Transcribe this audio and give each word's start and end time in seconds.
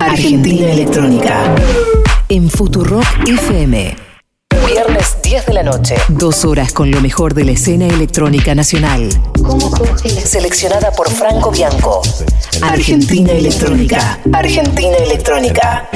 Argentina 0.00 0.70
Electrónica. 0.70 1.54
En 2.28 2.48
Futurock 2.48 3.04
FM. 3.26 3.96
Viernes 4.66 5.16
10 5.22 5.46
de 5.46 5.52
la 5.54 5.62
noche. 5.62 5.96
Dos 6.08 6.44
horas 6.44 6.72
con 6.72 6.90
lo 6.90 7.00
mejor 7.00 7.34
de 7.34 7.44
la 7.44 7.52
escena 7.52 7.86
electrónica 7.86 8.54
nacional. 8.54 9.08
Seleccionada 10.24 10.92
por 10.92 11.10
Franco 11.10 11.50
Bianco. 11.50 12.02
Argentina 12.62 13.32
Electrónica. 13.32 14.20
Argentina 14.32 14.96
Electrónica. 14.98 15.88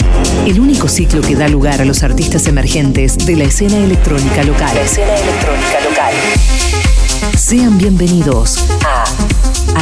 El 0.46 0.58
único 0.58 0.88
ciclo 0.88 1.20
que 1.20 1.36
da 1.36 1.48
lugar 1.48 1.80
a 1.80 1.84
los 1.84 2.02
artistas 2.02 2.46
emergentes 2.46 3.18
de 3.18 3.36
la 3.36 3.44
escena 3.44 3.76
electrónica 3.78 4.42
local. 4.42 4.74
La 4.74 4.82
escena 4.82 5.14
electrónica 5.14 5.80
local. 5.88 6.14
Sean 7.36 7.78
bienvenidos 7.78 8.64
a 8.84 9.04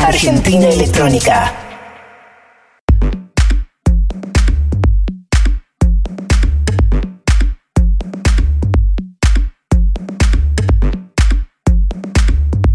Argentina 0.07 0.69
Electrónica. 0.69 1.70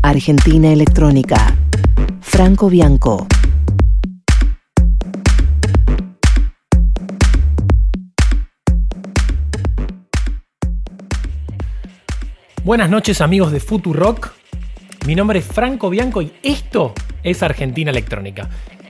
Argentina 0.08 0.72
Electrónica. 0.72 1.56
Franco 2.22 2.70
Bianco. 2.70 3.26
Buenas 12.64 12.88
noches 12.92 13.20
amigos 13.20 13.52
de 13.52 13.60
Futurock. 13.60 14.32
Mi 15.08 15.16
nombre 15.16 15.40
es 15.40 15.46
Franco 15.46 15.90
Bianco 15.90 16.22
y 16.22 16.32
esto 16.44 16.94
es 17.24 17.42
Argentina 17.42 17.90
Electrónica. 17.90 18.48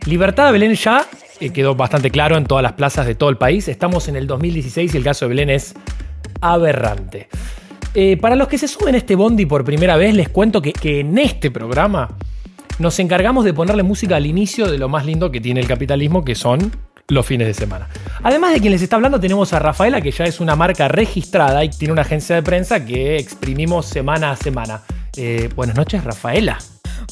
Libertad 0.07 0.47
de 0.47 0.51
Belén 0.51 0.73
ya 0.73 1.05
eh, 1.39 1.51
quedó 1.51 1.75
bastante 1.75 2.11
claro 2.11 2.35
en 2.35 2.45
todas 2.45 2.61
las 2.61 2.73
plazas 2.73 3.07
de 3.07 3.15
todo 3.15 3.29
el 3.29 3.37
país. 3.37 3.69
Estamos 3.69 4.09
en 4.09 4.17
el 4.17 4.27
2016 4.27 4.93
y 4.93 4.97
el 4.97 5.03
caso 5.05 5.23
de 5.25 5.29
Belén 5.29 5.49
es 5.49 5.75
aberrante. 6.41 7.29
Eh, 7.95 8.17
para 8.17 8.35
los 8.35 8.49
que 8.49 8.57
se 8.57 8.67
suben 8.67 8.93
a 8.93 8.97
este 8.97 9.15
bondi 9.15 9.45
por 9.45 9.63
primera 9.63 9.95
vez, 9.95 10.13
les 10.13 10.27
cuento 10.27 10.61
que, 10.61 10.73
que 10.73 10.99
en 10.99 11.17
este 11.17 11.49
programa 11.49 12.17
nos 12.77 12.99
encargamos 12.99 13.45
de 13.45 13.53
ponerle 13.53 13.83
música 13.83 14.17
al 14.17 14.25
inicio 14.25 14.69
de 14.69 14.77
lo 14.77 14.89
más 14.89 15.05
lindo 15.05 15.31
que 15.31 15.39
tiene 15.39 15.61
el 15.61 15.67
capitalismo, 15.67 16.25
que 16.25 16.35
son 16.35 16.73
los 17.07 17.25
fines 17.25 17.47
de 17.47 17.53
semana. 17.53 17.87
Además 18.21 18.53
de 18.53 18.59
quien 18.59 18.73
les 18.73 18.81
está 18.81 18.97
hablando, 18.97 19.19
tenemos 19.19 19.53
a 19.53 19.59
Rafaela, 19.59 20.01
que 20.01 20.11
ya 20.11 20.25
es 20.25 20.41
una 20.41 20.57
marca 20.57 20.89
registrada 20.89 21.63
y 21.63 21.69
tiene 21.69 21.93
una 21.93 22.01
agencia 22.01 22.35
de 22.35 22.43
prensa 22.43 22.83
que 22.83 23.17
exprimimos 23.17 23.85
semana 23.85 24.31
a 24.31 24.35
semana. 24.35 24.81
Eh, 25.15 25.49
buenas 25.55 25.77
noches, 25.77 26.03
Rafaela. 26.03 26.57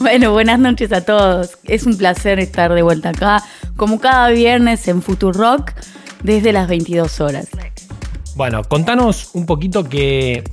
Bueno, 0.01 0.33
buenas 0.33 0.59
noches 0.59 0.91
a 0.91 1.05
todos. 1.05 1.57
Es 1.63 1.85
un 1.85 1.97
placer 1.97 2.39
estar 2.39 2.73
de 2.73 2.81
vuelta 2.81 3.09
acá, 3.09 3.41
como 3.77 3.99
cada 4.01 4.29
viernes 4.29 4.87
en 4.89 5.01
Rock, 5.01 5.71
desde 6.23 6.51
las 6.51 6.67
22 6.67 7.21
horas. 7.21 7.47
Bueno, 8.35 8.63
contanos 8.63 9.29
un 9.33 9.45
poquito 9.45 9.87
qué, 9.87 10.43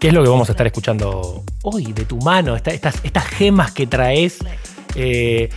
qué 0.00 0.08
es 0.08 0.14
lo 0.14 0.22
que 0.22 0.30
vamos 0.30 0.48
a 0.48 0.52
estar 0.52 0.66
escuchando 0.66 1.44
hoy 1.62 1.92
de 1.92 2.06
tu 2.06 2.16
mano, 2.16 2.56
estas, 2.56 2.96
estas 3.04 3.24
gemas 3.26 3.70
que 3.70 3.86
traes. 3.86 4.38
Eh, 4.94 5.50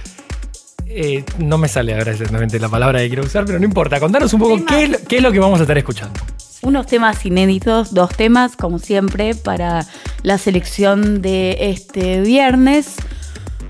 eh, 0.86 1.24
no 1.40 1.58
me 1.58 1.70
sale 1.70 1.96
ahora 1.96 2.12
exactamente 2.12 2.60
la 2.60 2.68
palabra 2.68 3.00
que 3.00 3.08
quiero 3.08 3.24
usar, 3.24 3.46
pero 3.46 3.58
no 3.58 3.66
importa. 3.66 4.00
Contanos 4.02 4.34
un 4.34 4.42
poco 4.42 4.66
qué 4.66 4.84
es, 5.10 5.24
lo 5.24 5.32
que 5.32 5.40
vamos 5.40 5.60
a 5.60 5.64
estar 5.64 5.78
escuchando. 5.78 6.20
Unos 6.62 6.88
temas 6.88 7.26
inéditos, 7.26 7.94
dos 7.94 8.12
temas, 8.16 8.56
como 8.58 8.80
siempre, 8.80 9.34
para 9.34 9.88
la 10.24 10.38
selección 10.38 11.22
de 11.22 11.58
este 11.60 12.22
viernes. 12.22 12.96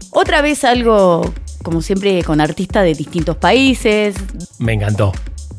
Otra 0.09 0.41
vez 0.41 0.63
algo, 0.63 1.33
como 1.61 1.83
siempre, 1.83 2.23
con 2.23 2.41
artistas 2.41 2.83
de 2.83 2.95
distintos 2.95 3.38
países. 3.38 4.16
Me 4.57 4.73
encantó, 4.73 5.13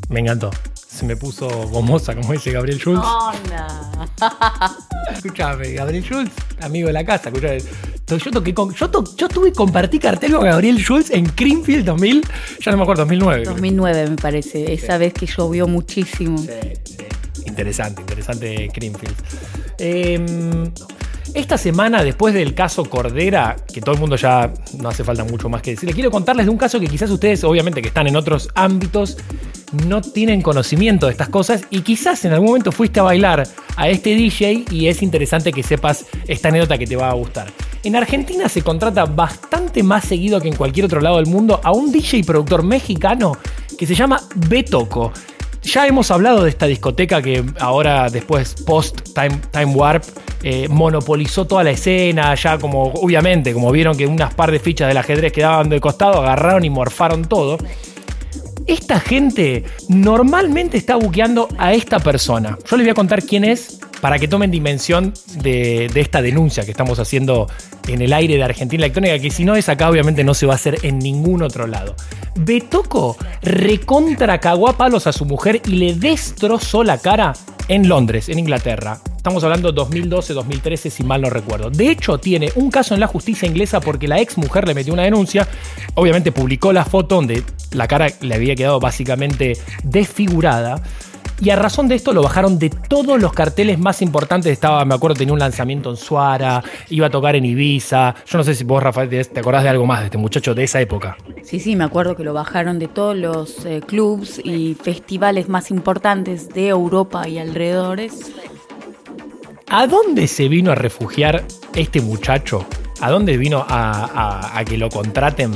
me 0.08 0.20
encantó. 0.20 0.50
Se 0.94 1.04
me 1.04 1.16
puso 1.16 1.48
gomosa, 1.68 2.14
como 2.14 2.32
dice 2.32 2.52
Gabriel 2.52 2.78
Schultz. 2.78 3.02
Oh, 3.04 3.32
Escuchame, 5.12 5.72
Gabriel 5.72 6.04
Schultz, 6.04 6.32
amigo 6.60 6.86
de 6.86 6.92
la 6.92 7.04
casa, 7.04 7.30
escuchame. 7.30 7.58
Yo, 8.06 8.30
toqué 8.30 8.54
con, 8.54 8.72
yo, 8.74 8.88
yo 9.16 9.28
tuve 9.28 9.52
compartí 9.52 9.98
cartel 9.98 10.32
con 10.32 10.44
Gabriel 10.44 10.78
Schultz 10.78 11.10
en 11.10 11.24
Greenfield 11.36 11.84
2000, 11.86 12.22
ya 12.60 12.70
no 12.70 12.76
me 12.76 12.82
acuerdo, 12.84 13.02
2009. 13.02 13.44
2009 13.44 14.10
me 14.10 14.16
parece, 14.16 14.72
esa 14.72 14.96
vez 14.98 15.12
que 15.14 15.26
llovió 15.26 15.66
muchísimo. 15.66 16.38
Sí, 16.38 17.04
Interesante, 17.46 18.00
interesante 18.00 18.70
Greenfield. 18.72 19.16
Em, 19.78 20.72
esta 21.32 21.56
semana, 21.56 22.02
después 22.02 22.34
del 22.34 22.54
caso 22.54 22.84
Cordera, 22.84 23.56
que 23.72 23.80
todo 23.80 23.94
el 23.94 24.00
mundo 24.00 24.16
ya 24.16 24.52
no 24.78 24.88
hace 24.88 25.04
falta 25.04 25.24
mucho 25.24 25.48
más 25.48 25.62
que 25.62 25.70
decir, 25.70 25.92
quiero 25.94 26.10
contarles 26.10 26.46
de 26.46 26.50
un 26.50 26.58
caso 26.58 26.78
que 26.78 26.86
quizás 26.86 27.10
ustedes, 27.10 27.42
obviamente 27.44 27.80
que 27.80 27.88
están 27.88 28.06
en 28.06 28.16
otros 28.16 28.50
ámbitos, 28.54 29.16
no 29.86 30.00
tienen 30.00 30.42
conocimiento 30.42 31.06
de 31.06 31.12
estas 31.12 31.28
cosas 31.28 31.62
y 31.70 31.80
quizás 31.80 32.24
en 32.24 32.32
algún 32.32 32.48
momento 32.48 32.72
fuiste 32.72 33.00
a 33.00 33.04
bailar 33.04 33.48
a 33.76 33.88
este 33.88 34.14
DJ 34.14 34.64
y 34.70 34.86
es 34.86 35.02
interesante 35.02 35.52
que 35.52 35.62
sepas 35.62 36.06
esta 36.28 36.48
anécdota 36.48 36.78
que 36.78 36.86
te 36.86 36.96
va 36.96 37.10
a 37.10 37.14
gustar. 37.14 37.50
En 37.82 37.96
Argentina 37.96 38.48
se 38.48 38.62
contrata 38.62 39.04
bastante 39.04 39.82
más 39.82 40.04
seguido 40.04 40.40
que 40.40 40.48
en 40.48 40.56
cualquier 40.56 40.86
otro 40.86 41.00
lado 41.00 41.16
del 41.16 41.26
mundo 41.26 41.60
a 41.62 41.72
un 41.72 41.90
DJ 41.90 42.24
productor 42.24 42.62
mexicano 42.62 43.36
que 43.76 43.86
se 43.86 43.94
llama 43.94 44.20
Betoco. 44.36 45.12
Ya 45.64 45.86
hemos 45.86 46.10
hablado 46.10 46.44
de 46.44 46.50
esta 46.50 46.66
discoteca 46.66 47.22
que 47.22 47.42
ahora, 47.58 48.10
después, 48.10 48.54
post 48.66 49.00
Time, 49.14 49.40
time 49.50 49.74
Warp, 49.74 50.04
eh, 50.42 50.68
monopolizó 50.68 51.46
toda 51.46 51.64
la 51.64 51.70
escena. 51.70 52.34
Ya, 52.34 52.58
como 52.58 52.92
obviamente, 52.92 53.54
como 53.54 53.72
vieron 53.72 53.96
que 53.96 54.06
unas 54.06 54.34
par 54.34 54.50
de 54.52 54.58
fichas 54.58 54.88
del 54.88 54.98
ajedrez 54.98 55.32
quedaban 55.32 55.70
de 55.70 55.80
costado, 55.80 56.20
agarraron 56.20 56.64
y 56.64 56.70
morfaron 56.70 57.24
todo. 57.24 57.56
Esta 58.66 59.00
gente 59.00 59.64
normalmente 59.88 60.76
está 60.76 60.96
buqueando 60.96 61.48
a 61.56 61.72
esta 61.72 61.98
persona. 61.98 62.58
Yo 62.68 62.76
les 62.76 62.84
voy 62.84 62.90
a 62.90 62.94
contar 62.94 63.22
quién 63.22 63.44
es 63.44 63.80
para 64.04 64.18
que 64.18 64.28
tomen 64.28 64.50
dimensión 64.50 65.14
de, 65.38 65.86
esta 65.94 66.20
denuncia 66.20 66.62
que 66.66 66.72
estamos 66.72 66.98
haciendo 66.98 67.46
en 67.88 68.02
el 68.02 68.12
aire 68.12 68.36
de 68.36 68.42
Argentina 68.42 68.84
Electrónica, 68.84 69.18
que 69.18 69.30
si 69.30 69.46
no 69.46 69.56
es 69.56 69.70
acá, 69.70 69.88
obviamente 69.88 70.22
no 70.24 70.34
se 70.34 70.44
va 70.44 70.52
a 70.52 70.56
hacer 70.56 70.76
en 70.82 70.98
ningún 70.98 71.40
otro 71.40 71.66
lado. 71.66 71.96
Betoco 72.34 73.16
recontra 73.40 74.40
cagó 74.40 74.68
a 74.68 74.76
palos 74.76 75.06
a 75.06 75.12
su 75.14 75.24
mujer 75.24 75.62
y 75.64 75.76
le 75.76 75.94
destrozó 75.94 76.84
la 76.84 76.98
cara 76.98 77.32
en 77.68 77.88
Londres, 77.88 78.28
en 78.28 78.38
Inglaterra. 78.38 79.00
Estamos 79.16 79.42
hablando 79.42 79.74
2012-2013, 79.74 80.90
si 80.90 81.02
mal 81.02 81.22
no 81.22 81.30
recuerdo. 81.30 81.70
De 81.70 81.88
hecho, 81.88 82.18
tiene 82.18 82.52
un 82.56 82.70
caso 82.70 82.92
en 82.92 83.00
la 83.00 83.06
justicia 83.06 83.48
inglesa 83.48 83.80
porque 83.80 84.06
la 84.06 84.20
ex 84.20 84.36
mujer 84.36 84.68
le 84.68 84.74
metió 84.74 84.92
una 84.92 85.04
denuncia. 85.04 85.48
Obviamente 85.94 86.30
publicó 86.30 86.74
la 86.74 86.84
foto 86.84 87.14
donde 87.14 87.42
la 87.72 87.88
cara 87.88 88.08
le 88.20 88.34
había 88.34 88.54
quedado 88.54 88.80
básicamente 88.80 89.56
desfigurada. 89.82 90.82
Y 91.44 91.50
a 91.50 91.56
razón 91.56 91.88
de 91.88 91.94
esto 91.94 92.14
lo 92.14 92.22
bajaron 92.22 92.58
de 92.58 92.70
todos 92.70 93.20
los 93.20 93.34
carteles 93.34 93.78
más 93.78 94.00
importantes. 94.00 94.50
Estaba, 94.50 94.82
me 94.86 94.94
acuerdo, 94.94 95.16
tenía 95.16 95.34
un 95.34 95.38
lanzamiento 95.38 95.90
en 95.90 95.98
Suara, 95.98 96.64
iba 96.88 97.08
a 97.08 97.10
tocar 97.10 97.36
en 97.36 97.44
Ibiza. 97.44 98.14
Yo 98.26 98.38
no 98.38 98.44
sé 98.44 98.54
si 98.54 98.64
vos, 98.64 98.82
Rafael, 98.82 99.10
te 99.10 99.40
acordás 99.40 99.62
de 99.62 99.68
algo 99.68 99.84
más 99.84 100.00
de 100.00 100.06
este 100.06 100.16
muchacho 100.16 100.54
de 100.54 100.64
esa 100.64 100.80
época. 100.80 101.18
Sí, 101.42 101.60
sí, 101.60 101.76
me 101.76 101.84
acuerdo 101.84 102.16
que 102.16 102.24
lo 102.24 102.32
bajaron 102.32 102.78
de 102.78 102.88
todos 102.88 103.14
los 103.14 103.66
eh, 103.66 103.82
clubs 103.86 104.40
y 104.42 104.74
festivales 104.82 105.50
más 105.50 105.70
importantes 105.70 106.48
de 106.48 106.68
Europa 106.68 107.28
y 107.28 107.36
alrededores. 107.36 108.32
¿A 109.68 109.86
dónde 109.86 110.28
se 110.28 110.48
vino 110.48 110.72
a 110.72 110.76
refugiar 110.76 111.44
este 111.74 112.00
muchacho? 112.00 112.64
¿A 113.02 113.10
dónde 113.10 113.36
vino 113.36 113.66
a, 113.68 114.62
que 114.66 114.78
lo 114.78 114.88
contraten 114.88 115.52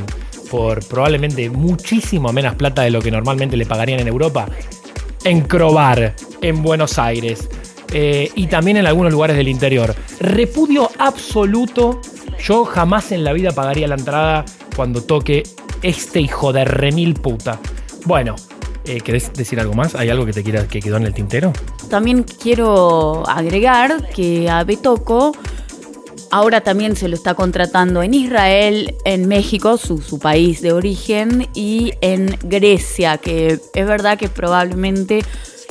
por 0.51 0.87
probablemente 0.87 1.49
muchísimo 1.49 2.31
menos 2.31 2.57
plata 2.57 2.83
de 2.83 2.91
lo 2.91 3.01
que 3.01 3.11
normalmente 3.11 3.57
le 3.57 3.65
pagarían 3.65 4.01
en 4.01 4.09
Europa? 4.09 4.49
En 5.25 5.43
Crobar, 5.43 6.15
en 6.41 6.63
Buenos 6.63 6.99
Aires. 6.99 7.49
Eh, 7.93 8.31
y 8.35 8.47
también 8.47 8.77
en 8.77 8.87
algunos 8.87 9.13
lugares 9.13 9.37
del 9.37 9.49
interior. 9.49 9.95
Repudio 10.21 10.91
absoluto. 10.99 12.01
Yo 12.39 12.65
jamás 12.65 13.13
en 13.13 13.25
la 13.25 13.33
vida 13.33 13.53
pagaría 13.53 13.89
la 13.89 13.97
entrada 13.97 14.45
cuando 14.77 15.03
toque 15.03 15.43
este 15.83 16.21
hijo 16.21 16.53
de 16.53 16.65
remil 16.65 17.15
puta. 17.15 17.59
Bueno, 18.05 18.37
eh, 18.89 19.03
¿Querés 19.03 19.31
decir 19.35 19.61
algo 19.61 19.75
más? 19.75 19.95
¿Hay 19.95 20.09
algo 20.09 20.25
que 20.25 20.33
te 20.33 20.43
quiera 20.43 20.67
que 20.67 20.81
quedó 20.81 20.97
en 20.97 21.05
el 21.05 21.13
tintero? 21.13 21.53
También 21.91 22.23
quiero 22.23 23.23
agregar 23.29 24.09
que 24.09 24.49
a 24.49 24.65
Betoco 24.65 25.33
ahora 26.31 26.63
también 26.63 26.97
se 26.97 27.09
lo 27.09 27.15
está 27.15 27.35
contratando 27.35 28.03
en 28.03 28.15
Israel, 28.15 28.95
en 29.05 29.29
México, 29.29 29.77
su, 29.77 30.01
su 30.03 30.19
país 30.19 30.61
de 30.61 30.73
origen, 30.73 31.49
y 31.55 31.93
en 32.01 32.37
Grecia, 32.43 33.19
que 33.19 33.61
es 33.75 33.87
verdad 33.87 34.19
que 34.19 34.29
probablemente 34.29 35.23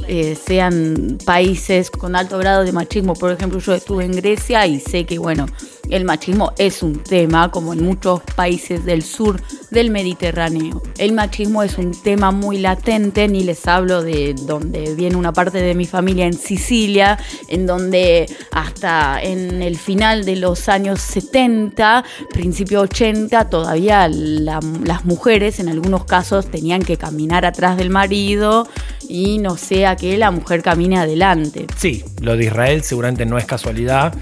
eh, 0.07 0.35
sean 0.35 1.17
países 1.25 1.91
con 1.91 2.15
alto 2.15 2.37
grado 2.37 2.63
de 2.63 2.71
machismo. 2.71 3.13
Por 3.13 3.31
ejemplo, 3.31 3.59
yo 3.59 3.73
estuve 3.73 4.05
en 4.05 4.13
Grecia 4.13 4.65
y 4.65 4.79
sé 4.79 5.05
que, 5.05 5.17
bueno, 5.19 5.47
el 5.89 6.05
machismo 6.05 6.53
es 6.57 6.83
un 6.83 7.03
tema, 7.03 7.51
como 7.51 7.73
en 7.73 7.83
muchos 7.83 8.21
países 8.35 8.85
del 8.85 9.03
sur 9.03 9.41
del 9.71 9.89
Mediterráneo. 9.89 10.81
El 10.97 11.13
machismo 11.13 11.63
es 11.63 11.77
un 11.77 11.91
tema 11.91 12.31
muy 12.31 12.57
latente, 12.57 13.27
ni 13.27 13.43
les 13.43 13.67
hablo 13.67 14.03
de 14.03 14.33
donde 14.33 14.95
viene 14.95 15.15
una 15.15 15.33
parte 15.33 15.59
de 15.59 15.75
mi 15.75 15.85
familia 15.85 16.25
en 16.25 16.33
Sicilia, 16.33 17.17
en 17.47 17.65
donde 17.65 18.25
hasta 18.51 19.21
en 19.21 19.61
el 19.61 19.77
final 19.77 20.25
de 20.25 20.35
los 20.35 20.69
años 20.69 20.99
70, 21.01 22.03
principio 22.31 22.81
80, 22.81 23.49
todavía 23.49 24.07
las 24.07 25.05
mujeres 25.05 25.59
en 25.59 25.69
algunos 25.69 26.05
casos 26.05 26.49
tenían 26.49 26.81
que 26.81 26.97
caminar 26.97 27.45
atrás 27.45 27.77
del 27.77 27.89
marido 27.89 28.67
y 29.07 29.37
no 29.39 29.57
sea 29.57 29.95
que 29.95 30.17
la 30.17 30.31
mujer 30.31 30.61
camine 30.61 30.97
adelante. 30.97 31.67
Sí, 31.77 32.03
lo 32.21 32.35
de 32.35 32.45
Israel 32.45 32.83
seguramente 32.83 33.25
no 33.25 33.37
es 33.37 33.45
casualidad 33.45 34.13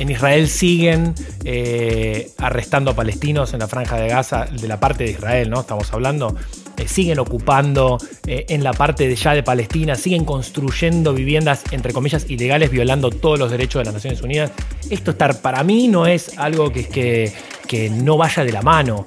en 0.00 0.10
Israel 0.10 0.48
siguen 0.48 1.14
eh, 1.44 2.30
arrestando 2.38 2.92
a 2.92 2.94
palestinos 2.94 3.52
en 3.52 3.60
la 3.60 3.68
franja 3.68 3.98
de 3.98 4.08
Gaza, 4.08 4.46
de 4.46 4.66
la 4.66 4.80
parte 4.80 5.04
de 5.04 5.10
Israel, 5.10 5.50
¿no? 5.50 5.60
Estamos 5.60 5.92
hablando. 5.92 6.34
Eh, 6.78 6.88
siguen 6.88 7.18
ocupando 7.18 7.98
eh, 8.26 8.46
en 8.48 8.64
la 8.64 8.72
parte 8.72 9.06
de 9.06 9.14
ya 9.14 9.34
de 9.34 9.42
Palestina, 9.42 9.96
siguen 9.96 10.24
construyendo 10.24 11.12
viviendas, 11.12 11.62
entre 11.70 11.92
comillas, 11.92 12.24
ilegales, 12.30 12.70
violando 12.70 13.10
todos 13.10 13.38
los 13.38 13.50
derechos 13.50 13.80
de 13.80 13.84
las 13.84 13.94
Naciones 13.94 14.22
Unidas. 14.22 14.52
Esto 14.88 15.10
estar, 15.10 15.42
para 15.42 15.62
mí 15.64 15.86
no 15.88 16.06
es 16.06 16.38
algo 16.38 16.72
que, 16.72 16.88
que, 16.88 17.30
que 17.68 17.90
no 17.90 18.16
vaya 18.16 18.42
de 18.42 18.52
la 18.52 18.62
mano, 18.62 19.06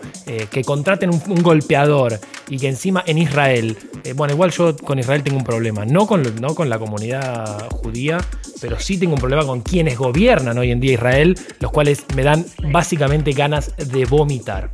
que 0.52 0.64
contraten 0.64 1.10
un, 1.10 1.42
golpeador 1.42 2.20
y 2.50 2.58
que 2.60 2.68
encima 2.68 3.04
en 3.06 3.18
Israel, 3.18 3.78
bueno, 4.16 4.34
igual 4.34 4.52
yo 4.52 4.76
con 4.76 5.00
Israel 5.00 5.24
tengo 5.24 5.38
un 5.38 5.44
problema, 5.44 5.86
no 5.86 6.06
con, 6.08 6.24
no 6.42 6.56
con 6.56 6.70
la 6.70 6.80
comunidad 6.80 7.70
judía, 7.70 8.20
pero 8.62 8.80
sí 8.80 8.98
tengo 8.98 9.14
un 9.14 9.20
problema 9.20 9.46
con 9.46 9.62
quienes 9.62 9.98
gobiernan 9.98 10.58
hoy 10.58 10.72
en 10.72 10.80
día 10.80 10.94
Israel, 10.94 11.38
los 11.60 11.72
cuales 11.72 12.06
me 12.16 12.24
dan 12.24 12.46
básicamente 12.72 13.32
ganas 13.32 13.76
de 13.78 14.06
vomitar. 14.06 14.72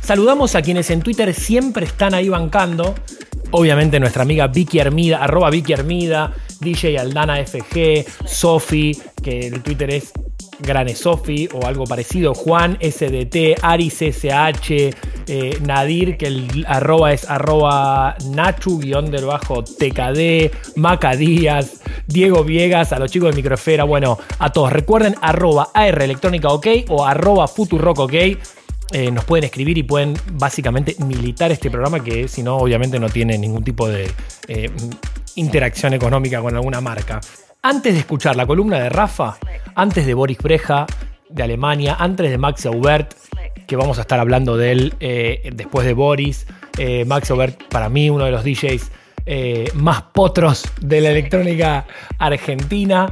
Saludamos 0.00 0.54
a 0.54 0.60
quienes 0.60 0.90
en 0.90 1.00
Twitter 1.00 1.32
siempre 1.32 1.86
están 1.86 2.12
ahí 2.12 2.28
bancando. 2.28 2.94
Obviamente 3.52 3.98
nuestra 3.98 4.22
amiga 4.22 4.48
Vicky 4.48 4.78
Hermida, 4.78 5.24
arroba 5.24 5.48
Vicky 5.48 5.72
Hermida, 5.72 6.34
DJ 6.60 6.98
Aldana 6.98 7.42
FG, 7.44 8.04
Sofi, 8.26 8.98
que 9.22 9.46
el 9.46 9.62
Twitter 9.62 9.90
es 9.94 10.12
Grane 10.60 10.94
Sofi 10.94 11.48
o 11.52 11.66
algo 11.66 11.84
parecido, 11.84 12.34
Juan 12.34 12.78
SDT, 12.80 13.58
Aris 13.62 14.02
SH, 14.02 14.90
eh, 15.26 15.58
Nadir, 15.62 16.16
que 16.16 16.26
el 16.26 16.64
arroba 16.68 17.12
es 17.12 17.28
arroba 17.28 18.16
Nachu, 18.30 18.78
guion 18.78 19.10
del 19.10 19.24
bajo 19.26 19.62
TKD, 19.64 20.76
Maca 20.76 21.16
Díaz, 21.16 21.82
Diego 22.06 22.44
Viegas, 22.44 22.92
a 22.92 22.98
los 22.98 23.10
chicos 23.10 23.30
de 23.30 23.36
Microfera, 23.36 23.84
bueno, 23.84 24.18
a 24.38 24.52
todos. 24.52 24.72
Recuerden 24.72 25.14
arroba 25.20 25.70
AR 25.74 26.02
Electrónica 26.02 26.48
OK 26.48 26.66
o 26.88 27.04
arroba 27.04 27.48
Futurock 27.48 27.98
OK. 28.00 28.14
Eh, 28.92 29.10
nos 29.10 29.24
pueden 29.24 29.44
escribir 29.44 29.78
y 29.78 29.82
pueden 29.82 30.14
básicamente 30.34 30.94
militar 31.04 31.50
este 31.50 31.70
programa 31.70 32.04
que 32.04 32.28
si 32.28 32.42
no 32.42 32.56
obviamente 32.58 33.00
no 33.00 33.08
tiene 33.08 33.36
ningún 33.38 33.64
tipo 33.64 33.88
de 33.88 34.08
eh, 34.46 34.70
interacción 35.36 35.94
económica 35.94 36.40
con 36.40 36.54
alguna 36.54 36.80
marca. 36.80 37.20
Antes 37.66 37.94
de 37.94 38.00
escuchar 38.00 38.36
la 38.36 38.44
columna 38.44 38.78
de 38.78 38.90
Rafa, 38.90 39.38
antes 39.74 40.04
de 40.04 40.12
Boris 40.12 40.36
Breja 40.36 40.84
de 41.30 41.42
Alemania, 41.42 41.96
antes 41.98 42.30
de 42.30 42.36
Max 42.36 42.66
Aubert, 42.66 43.14
que 43.66 43.74
vamos 43.74 43.96
a 43.96 44.02
estar 44.02 44.20
hablando 44.20 44.58
de 44.58 44.70
él 44.70 44.94
eh, 45.00 45.50
después 45.54 45.86
de 45.86 45.94
Boris, 45.94 46.46
Max 47.06 47.30
Aubert 47.30 47.62
para 47.70 47.88
mí 47.88 48.10
uno 48.10 48.26
de 48.26 48.32
los 48.32 48.44
DJs 48.44 48.90
eh, 49.26 49.70
más 49.74 50.02
potros 50.02 50.64
de 50.82 51.00
la 51.00 51.10
electrónica 51.10 51.86
argentina. 52.18 53.10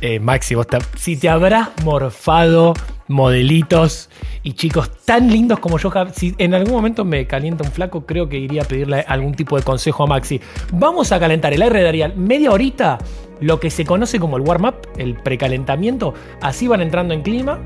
Eh, 0.00 0.20
Maxi, 0.20 0.54
vos 0.54 0.68
si 0.96 1.16
te 1.16 1.28
habrás 1.28 1.70
morfado 1.84 2.74
modelitos 3.08 4.08
y 4.44 4.52
chicos 4.52 5.04
tan 5.04 5.28
lindos 5.28 5.58
como 5.58 5.78
yo, 5.78 5.90
si 6.14 6.36
en 6.38 6.54
algún 6.54 6.74
momento 6.74 7.04
me 7.04 7.26
calienta 7.26 7.64
un 7.64 7.72
flaco, 7.72 8.06
creo 8.06 8.28
que 8.28 8.38
iría 8.38 8.62
a 8.62 8.64
pedirle 8.64 9.04
algún 9.08 9.34
tipo 9.34 9.56
de 9.56 9.64
consejo 9.64 10.04
a 10.04 10.06
Maxi. 10.06 10.40
Vamos 10.72 11.10
a 11.10 11.18
calentar 11.18 11.52
el 11.52 11.62
aire 11.62 11.80
de 11.82 11.88
Arial 11.88 12.16
media 12.16 12.52
horita, 12.52 12.98
lo 13.40 13.60
que 13.60 13.70
se 13.70 13.84
conoce 13.84 14.18
como 14.18 14.36
el 14.36 14.42
warm-up, 14.42 14.88
el 14.96 15.14
precalentamiento. 15.14 16.14
Así 16.40 16.68
van 16.68 16.80
entrando 16.80 17.14
en 17.14 17.22
clima 17.22 17.60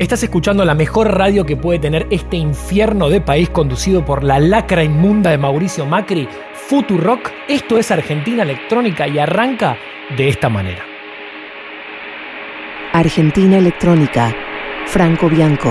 Estás 0.00 0.22
escuchando 0.22 0.64
la 0.64 0.74
mejor 0.74 1.14
radio 1.14 1.44
que 1.44 1.58
puede 1.58 1.78
tener 1.78 2.06
este 2.08 2.38
infierno 2.38 3.10
de 3.10 3.20
país 3.20 3.50
conducido 3.50 4.02
por 4.02 4.24
la 4.24 4.40
lacra 4.40 4.82
inmunda 4.82 5.30
de 5.30 5.36
Mauricio 5.36 5.84
Macri, 5.84 6.26
Futurock. 6.54 7.30
Esto 7.46 7.76
es 7.76 7.90
Argentina 7.90 8.42
Electrónica 8.42 9.06
y 9.06 9.18
arranca 9.18 9.76
de 10.16 10.30
esta 10.30 10.48
manera. 10.48 10.82
Argentina 12.94 13.58
Electrónica, 13.58 14.34
Franco 14.86 15.28
Bianco. 15.28 15.70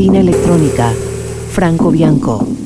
Argentina 0.00 0.20
Electrónica, 0.20 0.94
Franco 1.50 1.90
Bianco. 1.90 2.59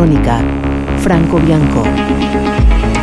Electrónica, 0.00 0.40
Franco 1.02 1.38
Bianco. 1.38 2.99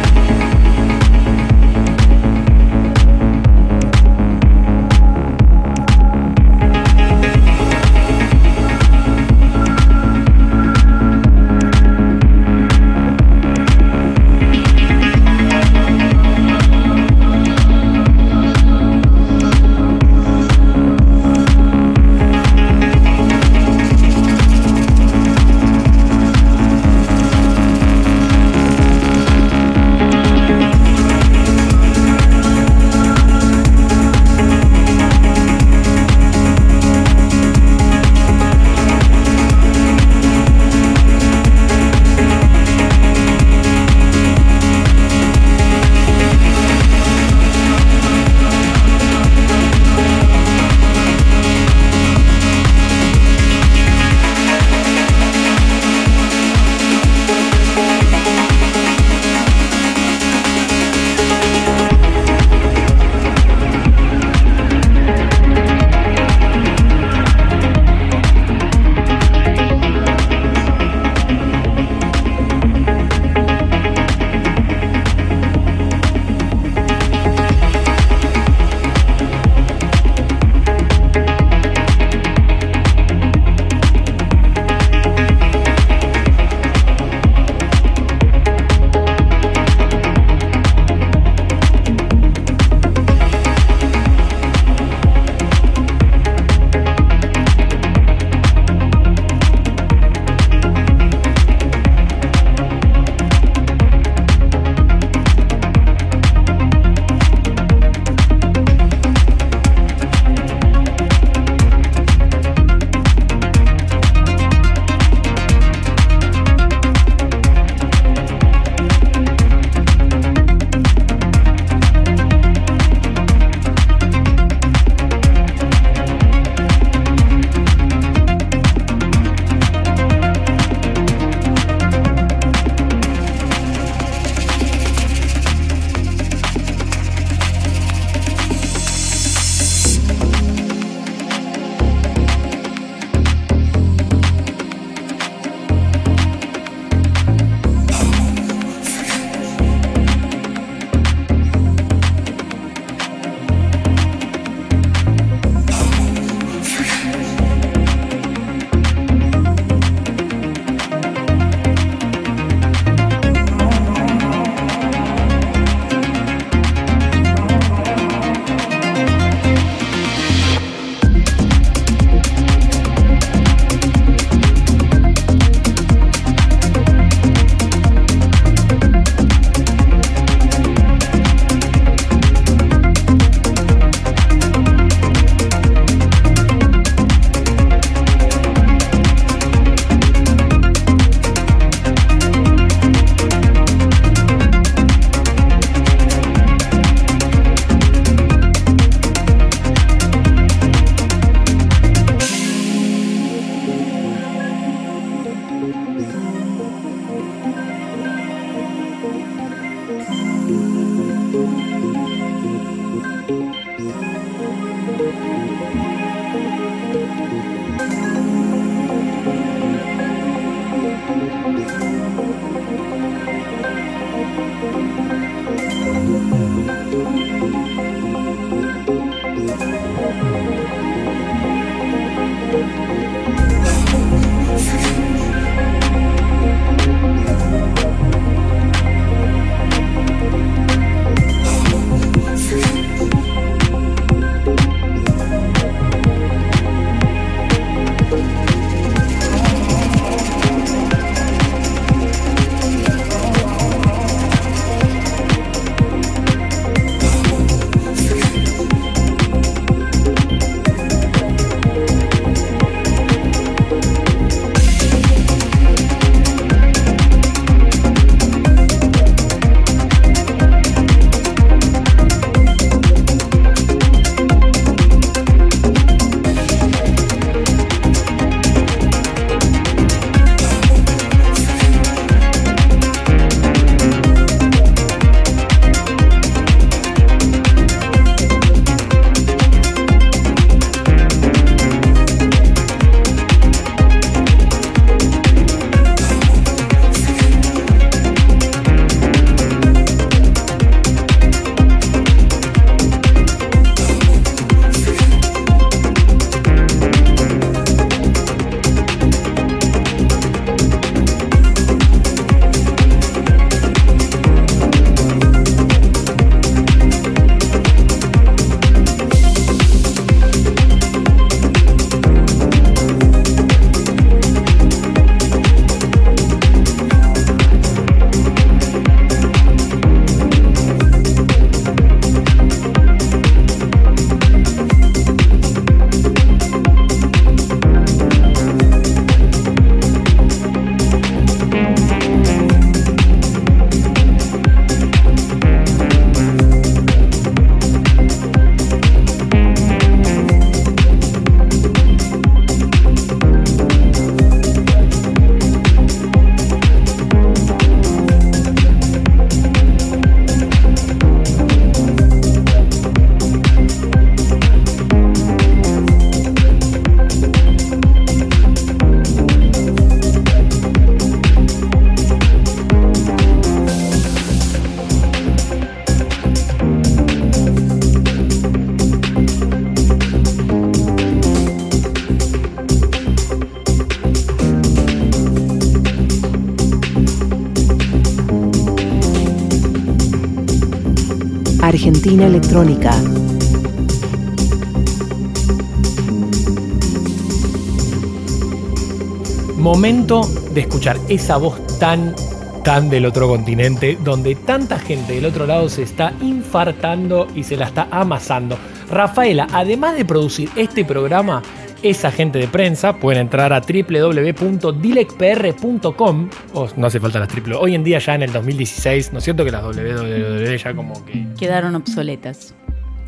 Momento 399.58 400.22
de 400.54 400.62
escuchar 400.62 400.98
esa 401.10 401.38
voz 401.38 401.60
tan, 401.78 402.16
tan 402.64 402.90
del 402.90 403.06
otro 403.06 403.28
continente, 403.28 403.98
donde 404.04 404.36
tanta 404.36 404.80
gente 404.80 405.14
del 405.14 405.26
otro 405.26 405.46
lado 405.46 405.68
se 405.70 405.84
está 405.84 406.14
infartando 406.22 407.28
y 407.36 407.44
se 407.44 407.58
la 407.58 407.66
está 407.66 407.88
amasando. 407.92 408.58
Rafaela, 408.90 409.48
además 409.52 409.96
de 409.96 410.06
producir 410.06 410.50
este 410.56 410.86
programa, 410.86 411.44
es 411.84 412.04
agente 412.06 412.40
de 412.40 412.48
prensa. 412.48 412.94
Pueden 412.94 413.22
entrar 413.22 413.54
a 413.54 413.62
www.dilecpr.com. 413.62 416.30
Oh, 416.54 416.68
no 416.76 416.88
hace 416.88 417.00
falta 417.00 417.20
las 417.20 417.28
triple. 417.28 417.54
Hoy 417.56 417.76
en 417.76 417.84
día, 417.84 418.00
ya 418.00 418.16
en 418.16 418.24
el 418.24 418.32
2016, 418.32 419.14
¿no 419.14 419.20
es 419.20 419.24
cierto 419.24 419.46
que 419.46 419.52
las 419.52 419.62
www 419.64 420.58
ya 420.58 420.74
como 420.74 421.06
que. 421.06 421.28
Quedaron 421.38 421.76
obsoletas. 421.76 422.56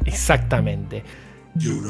Exactamente. 0.05 1.03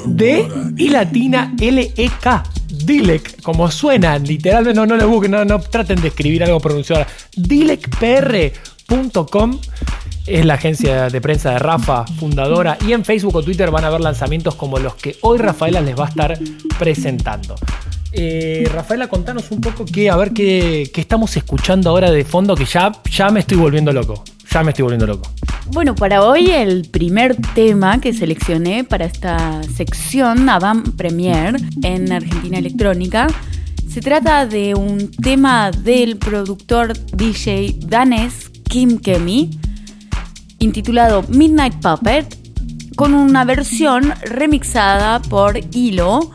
D 0.05 0.47
y 0.77 0.87
latina 0.89 1.53
L-E-K. 1.59 2.43
Dilec, 2.69 3.41
como 3.41 3.69
suena, 3.71 4.17
literalmente, 4.17 4.79
no, 4.79 4.85
no 4.85 4.95
le 4.95 5.03
busquen, 5.05 5.31
no, 5.31 5.43
no 5.43 5.59
traten 5.59 5.99
de 6.01 6.07
escribir 6.09 6.43
algo 6.43 6.59
pronunciado. 6.59 7.07
Dilecpr.com 7.35 9.59
es 10.29 10.45
la 10.45 10.55
agencia 10.55 11.09
de 11.09 11.21
prensa 11.21 11.51
de 11.51 11.59
Rafa, 11.59 12.05
fundadora, 12.05 12.77
y 12.87 12.93
en 12.93 13.03
Facebook 13.03 13.35
o 13.35 13.43
Twitter 13.43 13.71
van 13.71 13.85
a 13.85 13.89
ver 13.89 14.01
lanzamientos 14.01 14.55
como 14.55 14.77
los 14.77 14.95
que 14.95 15.17
hoy 15.21 15.37
Rafaela 15.37 15.81
les 15.81 15.97
va 15.97 16.05
a 16.05 16.09
estar 16.09 16.39
presentando. 16.77 17.55
Eh, 18.11 18.67
Rafaela, 18.73 19.07
contanos 19.07 19.51
un 19.51 19.61
poco 19.61 19.85
qué, 19.85 20.09
a 20.09 20.15
ver 20.15 20.31
qué, 20.31 20.89
qué, 20.93 21.01
estamos 21.01 21.35
escuchando 21.37 21.89
ahora 21.89 22.11
de 22.11 22.23
fondo, 22.25 22.55
que 22.55 22.65
ya, 22.65 22.91
ya 23.09 23.29
me 23.29 23.41
estoy 23.41 23.57
volviendo 23.57 23.91
loco. 23.91 24.23
Ya 24.51 24.63
me 24.63 24.71
estoy 24.71 24.83
volviendo 24.83 25.05
loco. 25.05 25.29
Bueno, 25.67 25.93
para 25.93 26.23
hoy 26.23 26.49
el 26.49 26.89
primer 26.89 27.35
tema 27.53 28.01
que 28.01 28.13
seleccioné 28.13 28.83
para 28.83 29.05
esta 29.05 29.61
sección 29.63 30.49
Avant 30.49 30.95
Premier 30.95 31.55
en 31.83 32.11
Argentina 32.11 32.57
Electrónica 32.57 33.27
se 33.87 34.01
trata 34.01 34.47
de 34.47 34.73
un 34.73 35.11
tema 35.11 35.69
del 35.71 36.17
productor 36.17 36.93
DJ 37.15 37.75
danés 37.79 38.49
Kim 38.63 38.97
Kemi 38.99 39.51
intitulado 40.59 41.23
Midnight 41.29 41.75
Puppet 41.81 42.37
con 42.95 43.13
una 43.13 43.45
versión 43.45 44.13
remixada 44.23 45.21
por 45.21 45.57
Hilo, 45.73 46.31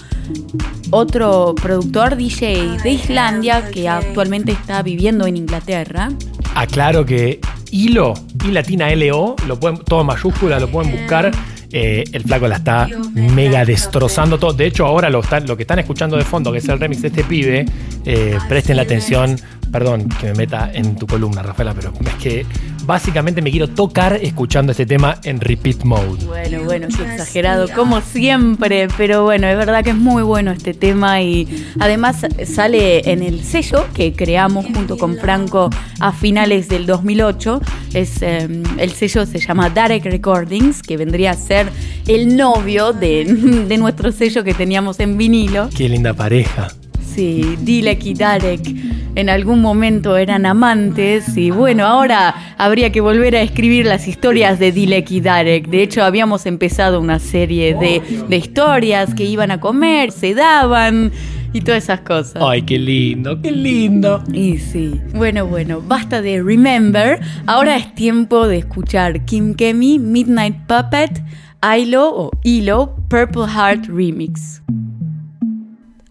otro 0.90 1.54
productor 1.54 2.16
DJ 2.16 2.78
de 2.82 2.90
Islandia 2.90 3.70
que 3.70 3.88
actualmente 3.88 4.52
está 4.52 4.82
viviendo 4.82 5.26
en 5.26 5.36
Inglaterra. 5.36 6.10
Aclaro 6.54 7.04
que 7.04 7.40
Hilo 7.70 8.14
y 8.44 8.52
latina 8.52 8.94
LO, 8.94 9.36
lo 9.46 9.60
pueden, 9.60 9.78
todo 9.78 10.00
en 10.00 10.06
mayúscula, 10.06 10.58
lo 10.58 10.68
pueden 10.68 10.92
buscar. 10.92 11.30
Eh, 11.76 12.04
el 12.12 12.22
flaco 12.22 12.46
la 12.46 12.56
está 12.56 12.88
mega 13.14 13.64
destrozando 13.64 14.38
todo. 14.38 14.52
De 14.52 14.64
hecho, 14.64 14.86
ahora 14.86 15.10
lo, 15.10 15.22
lo, 15.46 15.56
que 15.56 15.64
están 15.64 15.80
escuchando 15.80 16.16
de 16.16 16.24
fondo, 16.24 16.52
que 16.52 16.58
es 16.58 16.68
el 16.68 16.78
remix 16.78 17.02
de 17.02 17.08
este 17.08 17.24
pibe, 17.24 17.66
eh, 18.04 18.38
presten 18.48 18.76
la 18.76 18.82
atención. 18.82 19.36
Perdón 19.72 20.08
que 20.08 20.28
me 20.28 20.34
meta 20.34 20.70
en 20.72 20.94
tu 20.94 21.04
columna, 21.04 21.42
Rafaela, 21.42 21.74
pero 21.74 21.92
es 22.06 22.14
que 22.22 22.46
básicamente 22.84 23.42
me 23.42 23.50
quiero 23.50 23.68
tocar 23.68 24.18
escuchando 24.22 24.72
este 24.72 24.86
tema 24.86 25.18
en 25.24 25.40
repeat 25.40 25.84
mode. 25.84 26.24
Bueno, 26.26 26.64
bueno, 26.64 26.88
qué 26.88 27.02
exagerado, 27.02 27.68
como 27.74 28.00
siempre, 28.00 28.88
pero 28.96 29.24
bueno, 29.24 29.46
es 29.46 29.56
verdad 29.56 29.82
que 29.84 29.90
es 29.90 29.96
muy 29.96 30.22
bueno 30.22 30.50
este 30.50 30.74
tema 30.74 31.20
y 31.22 31.66
además 31.80 32.26
sale 32.46 33.10
en 33.10 33.22
el 33.22 33.42
sello 33.44 33.86
que 33.94 34.12
creamos 34.12 34.66
junto 34.66 34.98
con 34.98 35.16
Franco 35.16 35.70
a 36.00 36.12
finales 36.12 36.68
del 36.68 36.86
2008. 36.86 37.60
Es, 37.94 38.22
em, 38.22 38.62
el 38.78 38.92
sello 38.92 39.26
se 39.26 39.38
llama 39.38 39.70
Darek 39.70 40.04
Recordings, 40.04 40.82
que 40.82 40.96
vendría 40.96 41.32
a 41.32 41.34
ser 41.34 41.68
el 42.06 42.36
novio 42.36 42.92
de, 42.92 43.24
de 43.68 43.78
nuestro 43.78 44.12
sello 44.12 44.44
que 44.44 44.54
teníamos 44.54 45.00
en 45.00 45.16
vinilo. 45.16 45.68
Qué 45.76 45.88
linda 45.88 46.14
pareja. 46.14 46.68
Sí, 47.14 47.56
Dilek 47.62 48.04
y 48.06 48.14
Darek 48.14 48.60
en 49.14 49.28
algún 49.28 49.60
momento 49.60 50.16
eran 50.16 50.46
amantes 50.46 51.36
y 51.36 51.50
bueno, 51.50 51.86
ahora 51.86 52.34
habría 52.58 52.90
que 52.90 53.00
volver 53.00 53.36
a 53.36 53.42
escribir 53.42 53.86
las 53.86 54.08
historias 54.08 54.58
de 54.58 54.72
Dilek 54.72 55.10
y 55.10 55.20
Darek. 55.20 55.68
De 55.68 55.82
hecho, 55.82 56.02
habíamos 56.02 56.46
empezado 56.46 57.00
una 57.00 57.18
serie 57.18 57.74
de, 57.74 58.02
de 58.28 58.36
historias 58.36 59.14
que 59.14 59.24
iban 59.24 59.50
a 59.50 59.60
comer, 59.60 60.10
se 60.10 60.34
daban 60.34 61.12
y 61.52 61.60
todas 61.60 61.84
esas 61.84 62.00
cosas. 62.00 62.42
Ay, 62.44 62.62
qué 62.62 62.78
lindo, 62.78 63.40
qué 63.40 63.52
lindo. 63.52 64.22
Y 64.32 64.58
sí. 64.58 65.00
Bueno, 65.14 65.46
bueno, 65.46 65.80
basta 65.80 66.20
de 66.20 66.42
Remember. 66.42 67.20
Ahora 67.46 67.76
es 67.76 67.94
tiempo 67.94 68.48
de 68.48 68.58
escuchar 68.58 69.24
Kim 69.24 69.54
Kemi, 69.54 70.00
Midnight 70.00 70.56
Puppet, 70.66 71.22
ILO 71.62 72.10
o 72.12 72.30
ILO, 72.42 72.96
Purple 73.08 73.46
Heart 73.46 73.86
Remix. 73.86 74.60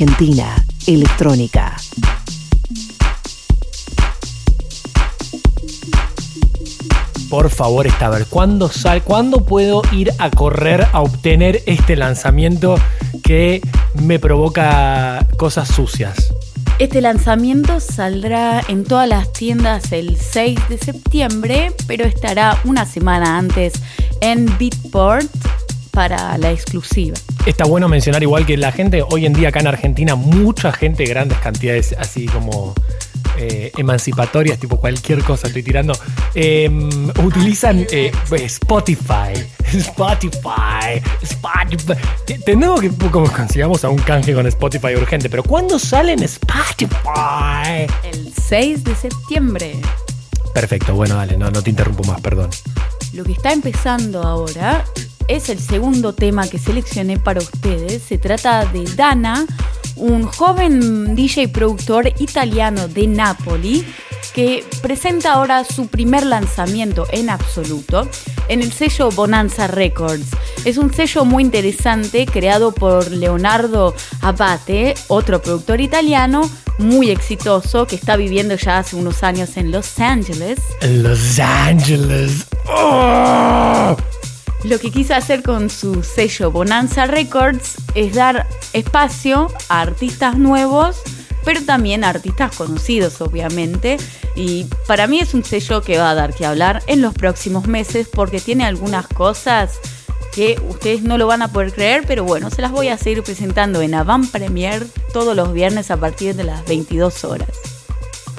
Argentina, 0.00 0.64
electrónica. 0.86 1.76
Por 7.28 7.50
favor, 7.50 7.86
esta 7.86 8.08
ver, 8.08 8.24
¿cuándo, 8.24 8.70
sal, 8.70 9.02
¿cuándo 9.02 9.44
puedo 9.44 9.82
ir 9.92 10.10
a 10.18 10.30
correr 10.30 10.86
a 10.94 11.02
obtener 11.02 11.62
este 11.66 11.96
lanzamiento 11.96 12.76
que 13.22 13.60
me 14.02 14.18
provoca 14.18 15.26
cosas 15.36 15.68
sucias? 15.68 16.32
Este 16.78 17.02
lanzamiento 17.02 17.78
saldrá 17.78 18.62
en 18.68 18.84
todas 18.84 19.06
las 19.06 19.30
tiendas 19.34 19.92
el 19.92 20.16
6 20.16 20.60
de 20.70 20.78
septiembre, 20.78 21.72
pero 21.86 22.06
estará 22.06 22.58
una 22.64 22.86
semana 22.86 23.36
antes 23.36 23.74
en 24.22 24.46
Beatport 24.56 25.30
para 25.90 26.38
la 26.38 26.52
exclusiva. 26.52 27.18
Está 27.46 27.64
bueno 27.64 27.88
mencionar 27.88 28.22
igual 28.22 28.46
que 28.46 28.56
la 28.56 28.70
gente 28.70 29.02
hoy 29.02 29.26
en 29.26 29.32
día 29.32 29.48
acá 29.48 29.60
en 29.60 29.66
Argentina, 29.66 30.14
mucha 30.14 30.72
gente, 30.72 31.04
grandes 31.04 31.38
cantidades 31.38 31.94
así 31.98 32.26
como 32.26 32.74
eh, 33.38 33.72
emancipatorias, 33.78 34.58
tipo 34.58 34.76
cualquier 34.78 35.22
cosa 35.24 35.46
estoy 35.48 35.62
tirando, 35.62 35.94
eh, 36.34 36.68
utilizan 37.24 37.86
eh, 37.90 38.12
Spotify. 38.44 39.32
Spotify, 39.72 41.00
Spotify. 41.22 41.94
Te- 42.26 42.38
Tenemos 42.40 42.80
que 42.80 42.90
como 43.10 43.30
consigamos 43.32 43.84
a 43.84 43.88
un 43.88 43.98
canje 43.98 44.34
con 44.34 44.46
Spotify 44.46 44.94
urgente, 44.96 45.30
pero 45.30 45.42
¿cuándo 45.42 45.78
sale 45.78 46.12
en 46.12 46.22
Spotify? 46.22 47.86
El 48.04 48.32
6 48.48 48.84
de 48.84 48.94
septiembre. 48.94 49.76
Perfecto, 50.52 50.94
bueno, 50.94 51.14
dale, 51.16 51.36
no, 51.36 51.50
no 51.50 51.62
te 51.62 51.70
interrumpo 51.70 52.04
más, 52.04 52.20
perdón. 52.20 52.50
Lo 53.12 53.24
que 53.24 53.32
está 53.32 53.52
empezando 53.52 54.22
ahora 54.22 54.84
es 55.30 55.48
el 55.48 55.60
segundo 55.60 56.12
tema 56.12 56.48
que 56.48 56.58
seleccioné 56.58 57.16
para 57.16 57.40
ustedes. 57.40 58.02
Se 58.02 58.18
trata 58.18 58.66
de 58.66 58.84
Dana, 58.96 59.46
un 59.94 60.24
joven 60.24 61.14
DJ 61.14 61.48
productor 61.48 62.08
italiano 62.18 62.88
de 62.88 63.06
Napoli 63.06 63.86
que 64.34 64.64
presenta 64.82 65.32
ahora 65.32 65.62
su 65.64 65.86
primer 65.86 66.26
lanzamiento 66.26 67.06
en 67.12 67.30
absoluto 67.30 68.08
en 68.48 68.60
el 68.60 68.72
sello 68.72 69.10
Bonanza 69.12 69.68
Records. 69.68 70.30
Es 70.64 70.78
un 70.78 70.92
sello 70.92 71.24
muy 71.24 71.44
interesante 71.44 72.26
creado 72.26 72.72
por 72.72 73.08
Leonardo 73.12 73.94
Abate, 74.22 74.94
otro 75.06 75.40
productor 75.40 75.80
italiano 75.80 76.50
muy 76.78 77.10
exitoso 77.10 77.86
que 77.86 77.94
está 77.94 78.16
viviendo 78.16 78.56
ya 78.56 78.78
hace 78.78 78.96
unos 78.96 79.22
años 79.22 79.56
en 79.56 79.70
Los 79.70 80.00
Ángeles. 80.00 80.58
Los 80.82 81.38
Ángeles. 81.38 82.46
¡Oh! 82.66 83.96
Lo 84.64 84.78
que 84.78 84.90
quise 84.90 85.14
hacer 85.14 85.42
con 85.42 85.70
su 85.70 86.02
sello 86.02 86.50
Bonanza 86.50 87.06
Records 87.06 87.76
es 87.94 88.14
dar 88.14 88.46
espacio 88.74 89.48
a 89.70 89.80
artistas 89.80 90.36
nuevos, 90.36 91.00
pero 91.44 91.62
también 91.64 92.04
a 92.04 92.10
artistas 92.10 92.54
conocidos, 92.56 93.20
obviamente. 93.22 93.96
Y 94.36 94.66
para 94.86 95.06
mí 95.06 95.18
es 95.18 95.32
un 95.32 95.44
sello 95.44 95.80
que 95.80 95.96
va 95.96 96.10
a 96.10 96.14
dar 96.14 96.34
que 96.34 96.44
hablar 96.44 96.82
en 96.86 97.00
los 97.00 97.14
próximos 97.14 97.68
meses 97.68 98.08
porque 98.12 98.38
tiene 98.38 98.66
algunas 98.66 99.08
cosas 99.08 99.78
que 100.34 100.60
ustedes 100.68 101.02
no 101.02 101.16
lo 101.16 101.26
van 101.26 101.42
a 101.42 101.48
poder 101.48 101.72
creer, 101.72 102.04
pero 102.06 102.24
bueno, 102.24 102.50
se 102.50 102.62
las 102.62 102.70
voy 102.70 102.88
a 102.88 102.98
seguir 102.98 103.22
presentando 103.22 103.80
en 103.80 103.94
Avant 103.94 104.30
Premier 104.30 104.86
todos 105.12 105.34
los 105.34 105.52
viernes 105.52 105.90
a 105.90 105.96
partir 105.96 106.36
de 106.36 106.44
las 106.44 106.64
22 106.66 107.24
horas. 107.24 107.79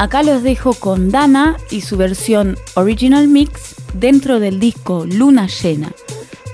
Acá 0.02 0.24
los 0.24 0.42
dejo 0.42 0.74
con 0.74 1.12
Dana 1.12 1.58
y 1.70 1.82
su 1.82 1.96
versión 1.96 2.58
Original 2.74 3.28
Mix 3.28 3.76
dentro 3.94 4.40
del 4.40 4.60
disco 4.60 5.06
Luna 5.06 5.46
Llena. 5.46 5.92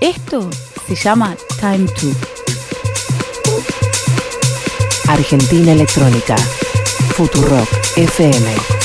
Esto 0.02 0.50
se 0.86 0.96
llama 0.96 1.34
Time 1.62 1.88
To. 1.88 2.08
Argentina 5.10 5.72
electrónica. 5.72 6.36
Futurock 7.16 7.70
FM. 7.96 8.77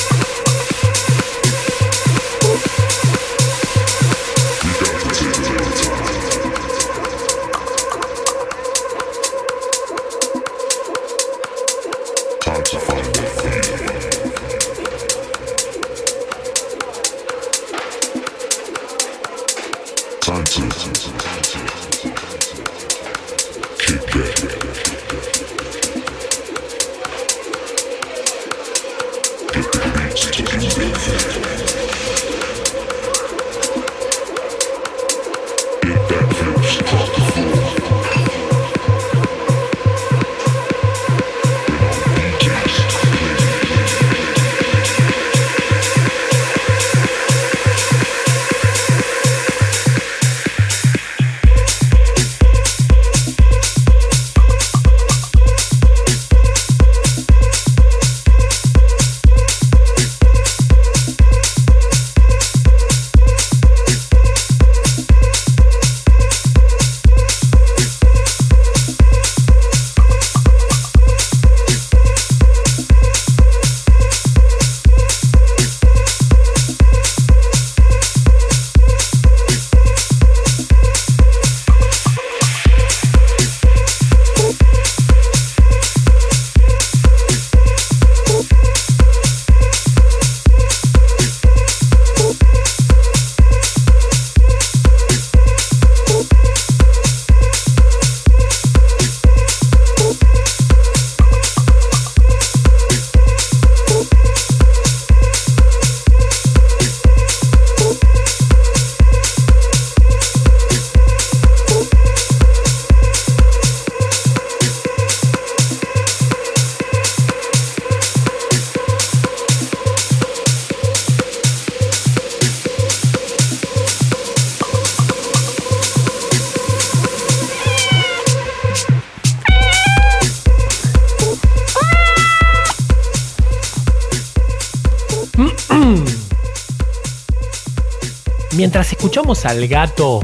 Al 139.45 139.67
gato, 139.67 140.19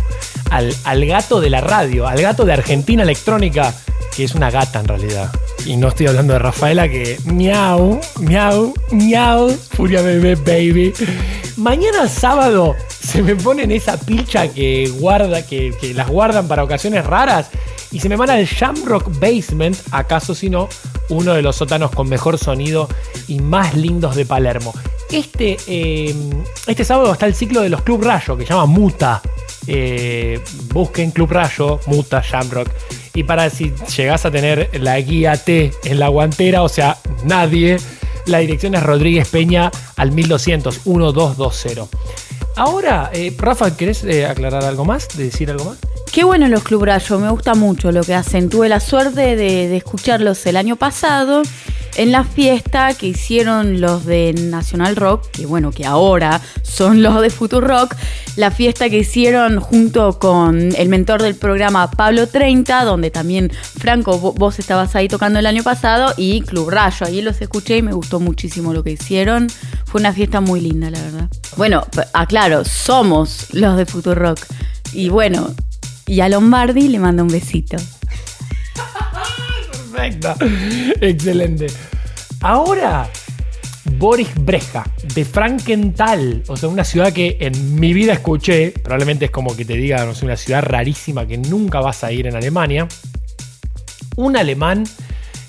al, 0.52 1.06
gato 1.06 1.40
de 1.40 1.50
la 1.50 1.62
radio, 1.62 2.06
al 2.06 2.22
gato 2.22 2.44
de 2.44 2.54
Argentina 2.54 3.04
Electrónica, 3.04 3.74
que 4.16 4.26
es 4.26 4.36
una 4.36 4.52
gata 4.52 4.82
en 4.82 4.88
realidad. 4.88 5.32
Y 5.66 5.78
no 5.78 5.88
estoy 5.88 6.08
hablando 6.08 6.34
de 6.34 6.40
Rafaela 6.40 6.90
que 6.90 7.18
miau, 7.26 8.00
miau, 8.20 8.74
miau, 8.92 9.50
furia 9.72 10.02
bebé 10.02 10.36
baby. 10.36 10.94
Mañana 11.56 12.08
sábado 12.10 12.76
se 12.90 13.22
me 13.22 13.36
ponen 13.36 13.72
esa 13.72 13.98
pilcha 13.98 14.50
que 14.50 14.92
guarda, 15.00 15.46
que, 15.46 15.74
que 15.80 15.94
las 15.94 16.10
guardan 16.10 16.48
para 16.48 16.64
ocasiones 16.64 17.06
raras 17.06 17.50
y 17.92 18.02
se 18.02 18.10
me 18.10 18.18
van 18.18 18.30
al 18.30 18.46
Shamrock 18.46 19.18
Basement, 19.20 19.78
acaso 19.92 20.36
si 20.36 20.50
no, 20.50 20.68
uno 21.10 21.34
de 21.34 21.42
los 21.42 21.56
sótanos 21.56 21.92
con 21.92 22.10
mejor 22.10 22.38
sonido 22.38 22.90
y 23.28 23.40
más 23.40 23.76
lindos 23.76 24.16
de 24.16 24.26
Palermo. 24.26 24.74
Este, 25.12 25.58
eh, 25.68 26.14
este 26.68 26.84
sábado 26.86 27.12
está 27.12 27.26
el 27.26 27.34
ciclo 27.34 27.62
de 27.62 27.70
los 27.70 27.82
Club 27.82 28.04
Rayo, 28.04 28.38
que 28.38 28.46
se 28.46 28.54
llama 28.54 28.68
Muta. 28.68 29.22
Eh, 29.66 30.40
busquen 30.72 31.12
Club 31.12 31.32
Rayo, 31.32 31.80
Muta, 31.88 32.22
Shamrock. 32.22 32.70
Y 33.16 33.24
para 33.24 33.50
si 33.50 33.74
llegás 33.98 34.26
a 34.26 34.32
tener 34.32 34.70
la 34.80 35.00
guía 35.00 35.36
T 35.36 35.72
en 35.84 36.00
la 36.00 36.10
guantera, 36.10 36.62
o 36.62 36.70
sea, 36.70 36.98
nadie, 37.24 37.78
la 38.26 38.38
dirección 38.38 38.76
es 38.76 38.84
Rodríguez 38.84 39.28
Peña 39.30 39.72
al 39.96 40.12
1200 40.12 40.86
1220. 40.86 41.98
Ahora, 42.56 43.10
eh, 43.14 43.34
Rafa, 43.38 43.76
¿querés 43.76 44.04
eh, 44.04 44.28
aclarar 44.28 44.64
algo 44.64 44.86
más? 44.86 45.08
¿De 45.18 45.26
decir 45.26 45.50
algo 45.50 45.66
más? 45.66 45.78
Qué 46.12 46.24
bueno 46.24 46.48
los 46.50 46.64
Club 46.64 46.86
Rayo, 46.86 47.18
me 47.18 47.30
gusta 47.32 47.56
mucho 47.56 47.92
lo 47.92 48.04
que 48.04 48.14
hacen. 48.14 48.50
Tuve 48.50 48.70
la 48.70 48.80
suerte 48.80 49.36
de 49.36 49.76
escucharlos 49.76 50.46
el 50.46 50.58
año 50.58 50.76
pasado 50.76 51.42
en 51.96 52.12
la 52.12 52.24
fiesta 52.24 52.94
que 52.94 53.08
hicieron 53.08 53.82
los 53.82 54.06
de 54.06 54.34
National 54.34 54.96
Rock, 54.96 55.30
que 55.32 55.46
bueno, 55.46 55.72
que 55.72 55.86
ahora 55.86 56.40
son 56.62 57.02
los 57.04 57.22
de 57.22 57.30
Future 57.30 57.66
Rock, 57.68 57.96
la 58.36 58.52
fiesta 58.52 58.90
que 58.90 59.00
hicieron 59.00 59.60
junto 59.60 60.18
con 60.20 60.74
el 60.76 60.88
mentor 60.90 61.22
del 61.22 61.36
programa 61.36 61.90
Pablo 61.92 62.28
30, 62.28 62.86
donde 62.86 63.12
también 63.12 63.52
Franco, 63.78 64.20
vo- 64.22 64.34
vos 64.36 64.60
estabas 64.60 64.96
ahí 64.96 65.08
tocando 65.08 65.40
el 65.40 65.46
año 65.46 65.64
pasado, 65.64 66.14
y 66.18 66.42
Club 66.42 66.70
Rayo, 66.70 67.06
ahí 67.06 67.22
los 67.22 67.42
escuché 67.42 67.78
y 67.78 67.82
me 67.82 67.94
gustó 67.94 68.20
muchísimo 68.20 68.74
lo 68.74 68.84
que 68.84 68.92
hicieron. 68.92 69.48
Fue 69.86 70.00
una 70.00 70.14
fiesta 70.14 70.40
muy 70.42 70.62
linda, 70.62 70.90
la 70.90 71.02
verdad. 71.02 71.30
Bueno, 71.58 71.84
aclaro, 72.14 72.64
somos 72.66 73.48
los 73.54 73.76
de 73.76 73.86
Future 73.86 74.16
Rock. 74.20 74.40
Y 74.94 75.10
bueno, 75.10 75.54
y 76.06 76.22
a 76.22 76.30
Lombardi 76.30 76.88
le 76.88 77.00
mando 77.00 77.24
un 77.24 77.30
besito. 77.30 77.78
Perfecto. 79.92 80.36
Excelente. 81.02 81.68
Ahora, 82.42 83.10
Boris 83.98 84.30
Breja, 84.36 84.86
de 85.14 85.26
Frankenthal. 85.26 86.44
O 86.48 86.58
sea, 86.58 86.70
una 86.70 86.84
ciudad 86.84 87.12
que 87.12 87.38
en 87.40 87.80
mi 87.80 87.94
vida 87.94 88.14
escuché. 88.14 88.72
Probablemente 88.72 89.26
es 89.26 89.32
como 89.32 89.56
que 89.56 89.66
te 89.66 89.74
diga, 89.74 90.06
no 90.06 90.14
sé, 90.14 90.26
una 90.26 90.38
ciudad 90.38 90.64
rarísima 90.64 91.26
que 91.26 91.38
nunca 91.38 91.82
vas 91.82 92.04
a 92.04 92.12
ir 92.12 92.28
en 92.28 92.36
Alemania. 92.36 92.88
Un 94.16 94.38
alemán 94.38 94.84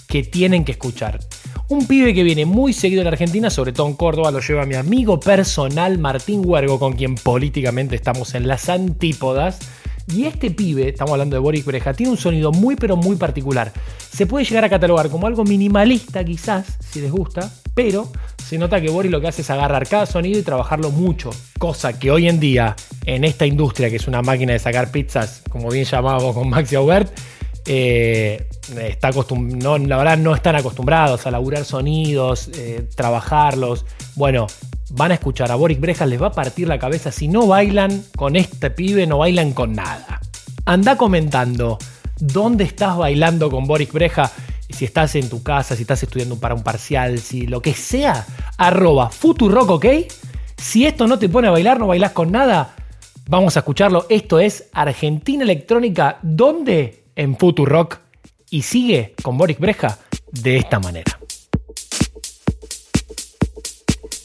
que 0.07 0.22
tienen 0.22 0.64
que 0.64 0.72
escuchar. 0.72 1.20
Un 1.68 1.86
pibe 1.86 2.12
que 2.12 2.24
viene 2.24 2.47
muy 2.47 2.72
seguido 2.72 3.03
en 3.03 3.07
Argentina, 3.07 3.49
sobre 3.49 3.72
todo 3.72 3.86
en 3.86 3.95
Córdoba, 3.95 4.32
lo 4.32 4.41
lleva 4.41 4.66
mi 4.66 4.74
amigo 4.74 5.20
personal 5.20 5.99
Martín 5.99 6.43
Huergo, 6.45 6.80
con 6.80 6.95
quien 6.95 7.14
políticamente 7.14 7.95
estamos 7.95 8.34
en 8.34 8.49
las 8.49 8.68
antípodas. 8.68 9.61
Y 10.09 10.25
este 10.25 10.51
pibe, 10.51 10.89
estamos 10.89 11.13
hablando 11.13 11.37
de 11.37 11.41
Boris 11.41 11.65
Breja, 11.65 11.95
tiene 11.95 12.13
un 12.13 12.19
sonido 12.19 12.53
muy 12.53 12.77
pero 12.77 12.97
muy 12.97 13.17
particular. 13.17 13.73
Se 14.11 14.27
puede 14.27 14.45
llegar 14.45 14.65
a 14.65 14.69
catalogar 14.69 15.09
como 15.09 15.27
algo 15.27 15.45
minimalista 15.45 16.25
quizás, 16.25 16.79
si 16.81 17.01
les 17.01 17.13
gusta, 17.13 17.53
pero 17.75 18.11
se 18.45 18.59
nota 18.59 18.81
que 18.81 18.91
Boris 18.91 19.13
lo 19.13 19.21
que 19.21 19.29
hace 19.29 19.43
es 19.43 19.51
agarrar 19.51 19.87
cada 19.87 20.07
sonido 20.07 20.39
y 20.39 20.43
trabajarlo 20.43 20.91
mucho. 20.91 21.31
Cosa 21.59 21.99
que 21.99 22.11
hoy 22.11 22.29
en 22.29 22.41
día, 22.41 22.75
en 23.05 23.25
esta 23.25 23.47
industria 23.47 23.91
que 23.91 23.97
es 23.97 24.09
una 24.09 24.23
máquina 24.23 24.53
de 24.53 24.59
sacar 24.59 24.91
pizzas, 24.91 25.43
como 25.49 25.71
bien 25.71 25.85
llamábamos 25.85 26.35
con 26.35 26.49
Maxi 26.49 26.75
Aubert, 26.75 27.13
eh, 27.67 28.49
está 28.81 29.11
no, 29.39 29.79
la 29.79 29.97
verdad 29.97 30.19
no 30.19 30.35
están 30.35 30.57
acostumbrados 30.57 31.27
a 31.27 31.31
laburar 31.31 31.65
sonidos, 31.65 32.51
eh, 32.55 32.89
trabajarlos. 32.97 33.87
Bueno, 34.17 34.47
van 34.91 35.11
a 35.11 35.14
escuchar 35.14 35.51
a 35.51 35.57
Boris 35.57 35.80
Brejas, 35.80 36.09
les 36.09 36.20
va 36.20 36.28
a 36.28 36.32
partir 36.32 36.68
la 36.68 36.78
cabeza. 36.78 37.11
Si 37.11 37.28
no 37.28 37.47
bailan 37.47 38.05
con 38.16 38.36
este 38.36 38.70
pibe, 38.70 39.07
no 39.07 39.18
bailan 39.18 39.53
con 39.53 39.72
nada. 39.72 40.20
Anda 40.64 40.97
comentando 40.97 41.78
dónde 42.18 42.64
estás 42.64 42.97
bailando 42.97 43.51
con 43.51 43.66
Boris 43.66 43.93
Breja. 43.93 44.30
Si 44.68 44.84
estás 44.84 45.14
en 45.16 45.28
tu 45.28 45.43
casa, 45.43 45.74
si 45.74 45.82
estás 45.82 46.03
estudiando 46.03 46.38
para 46.38 46.55
un 46.55 46.62
parcial, 46.62 47.18
si 47.18 47.47
lo 47.47 47.61
que 47.61 47.74
sea, 47.74 48.26
arroba 48.57 49.11
Futurock, 49.11 49.70
¿ok? 49.70 49.86
Si 50.57 50.86
esto 50.86 51.07
no 51.07 51.18
te 51.18 51.28
pone 51.28 51.49
a 51.49 51.51
bailar, 51.51 51.80
no 51.80 51.86
bailás 51.86 52.12
con 52.12 52.30
nada, 52.30 52.74
Vamos 53.30 53.57
a 53.57 53.61
escucharlo. 53.61 54.07
Esto 54.09 54.41
es 54.41 54.70
Argentina 54.72 55.45
Electrónica. 55.45 56.18
¿Dónde? 56.20 57.05
En 57.14 57.36
Futurock. 57.36 57.99
Y 58.51 58.62
sigue 58.62 59.14
con 59.22 59.38
Boris 59.38 59.61
Breja 59.61 59.99
de 60.32 60.57
esta 60.57 60.80
manera. 60.80 61.16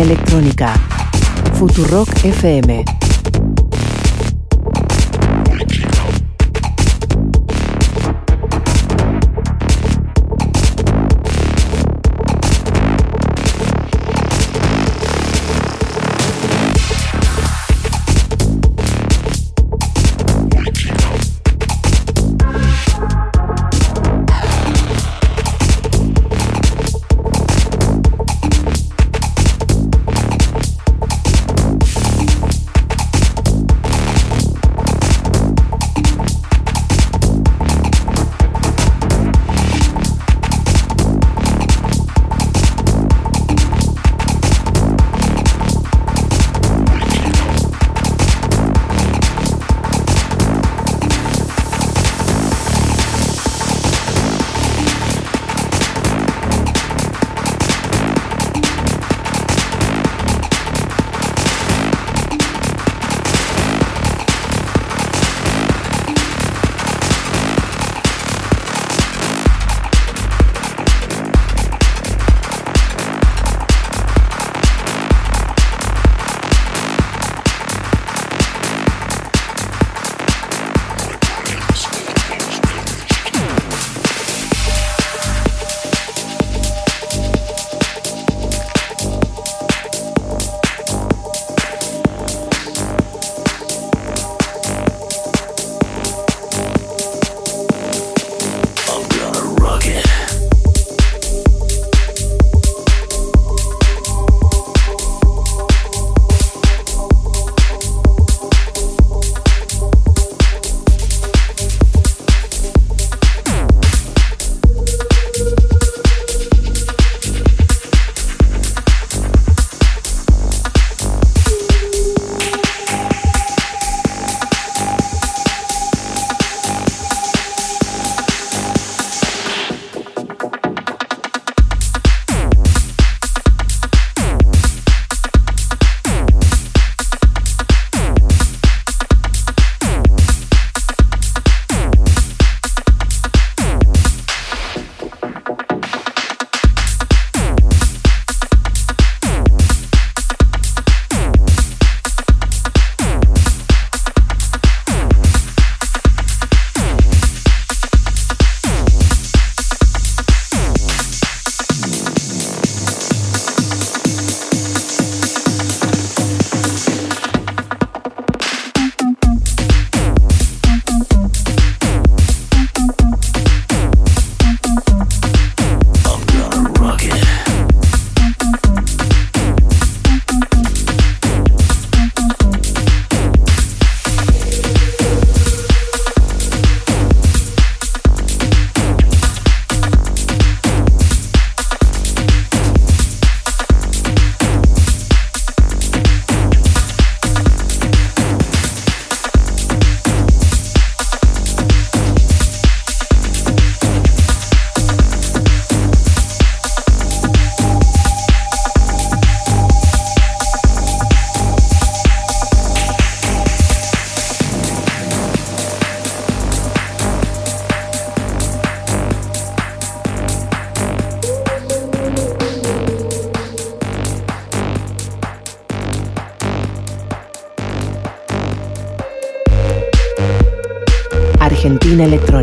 Electrónica. 0.00 0.72
Futurock 1.58 2.08
FM. 2.24 3.03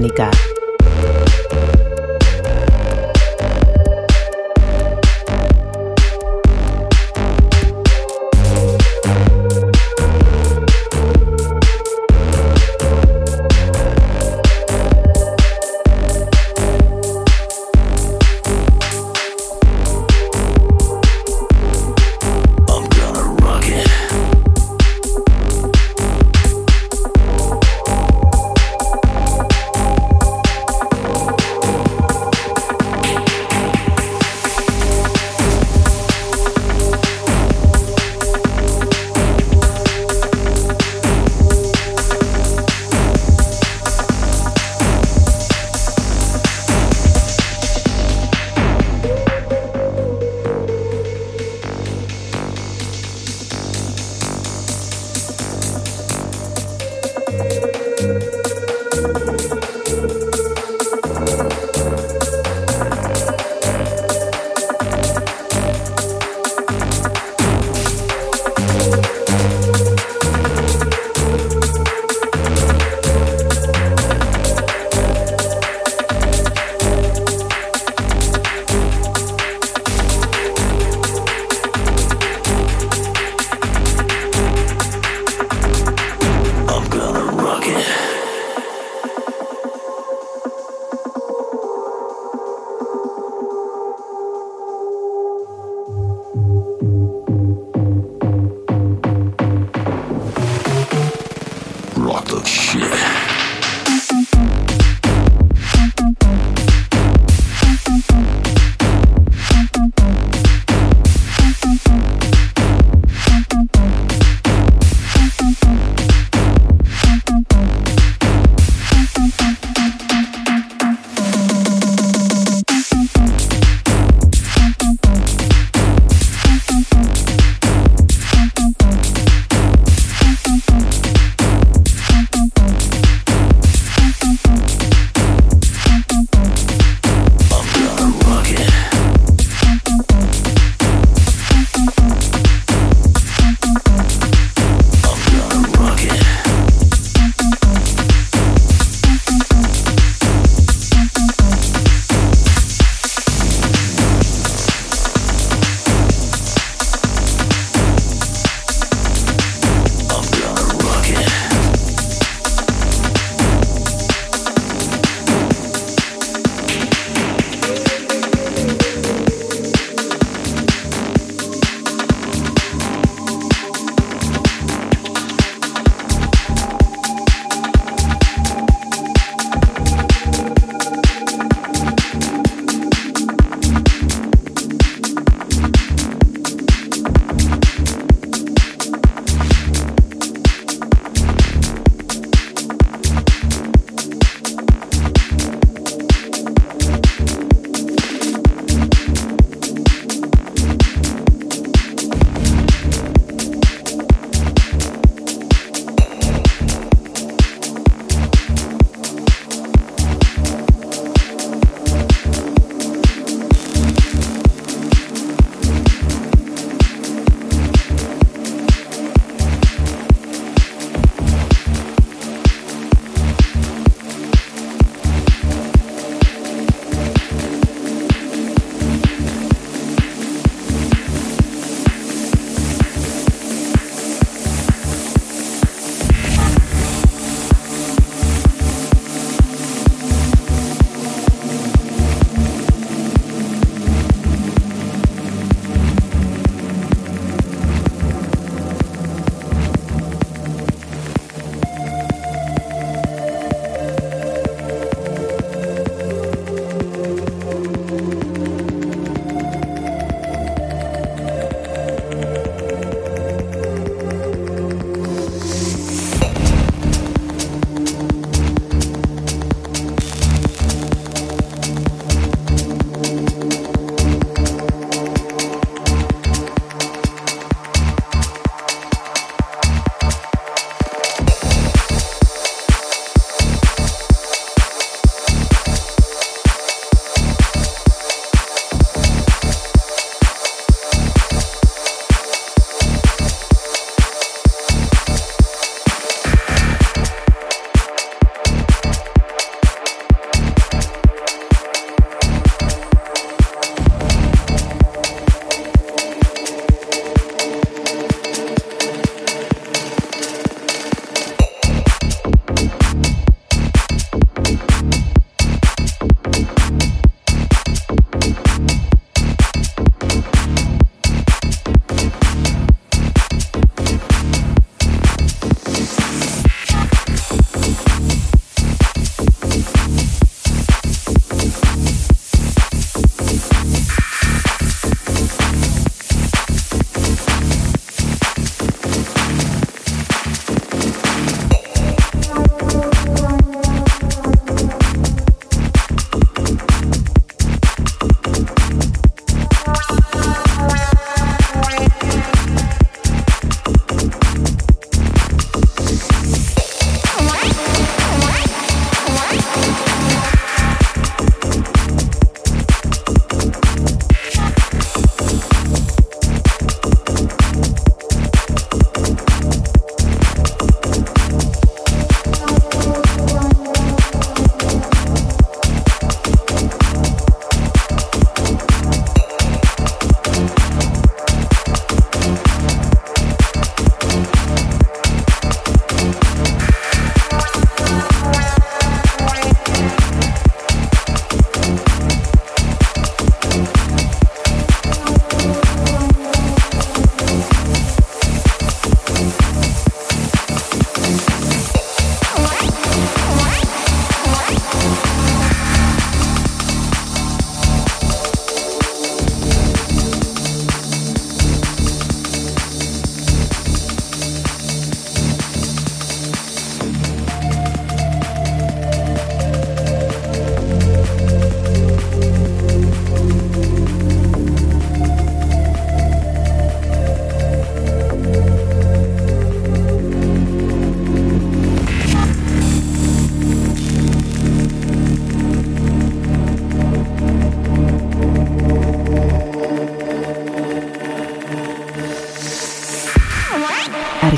Argentina 0.02 0.31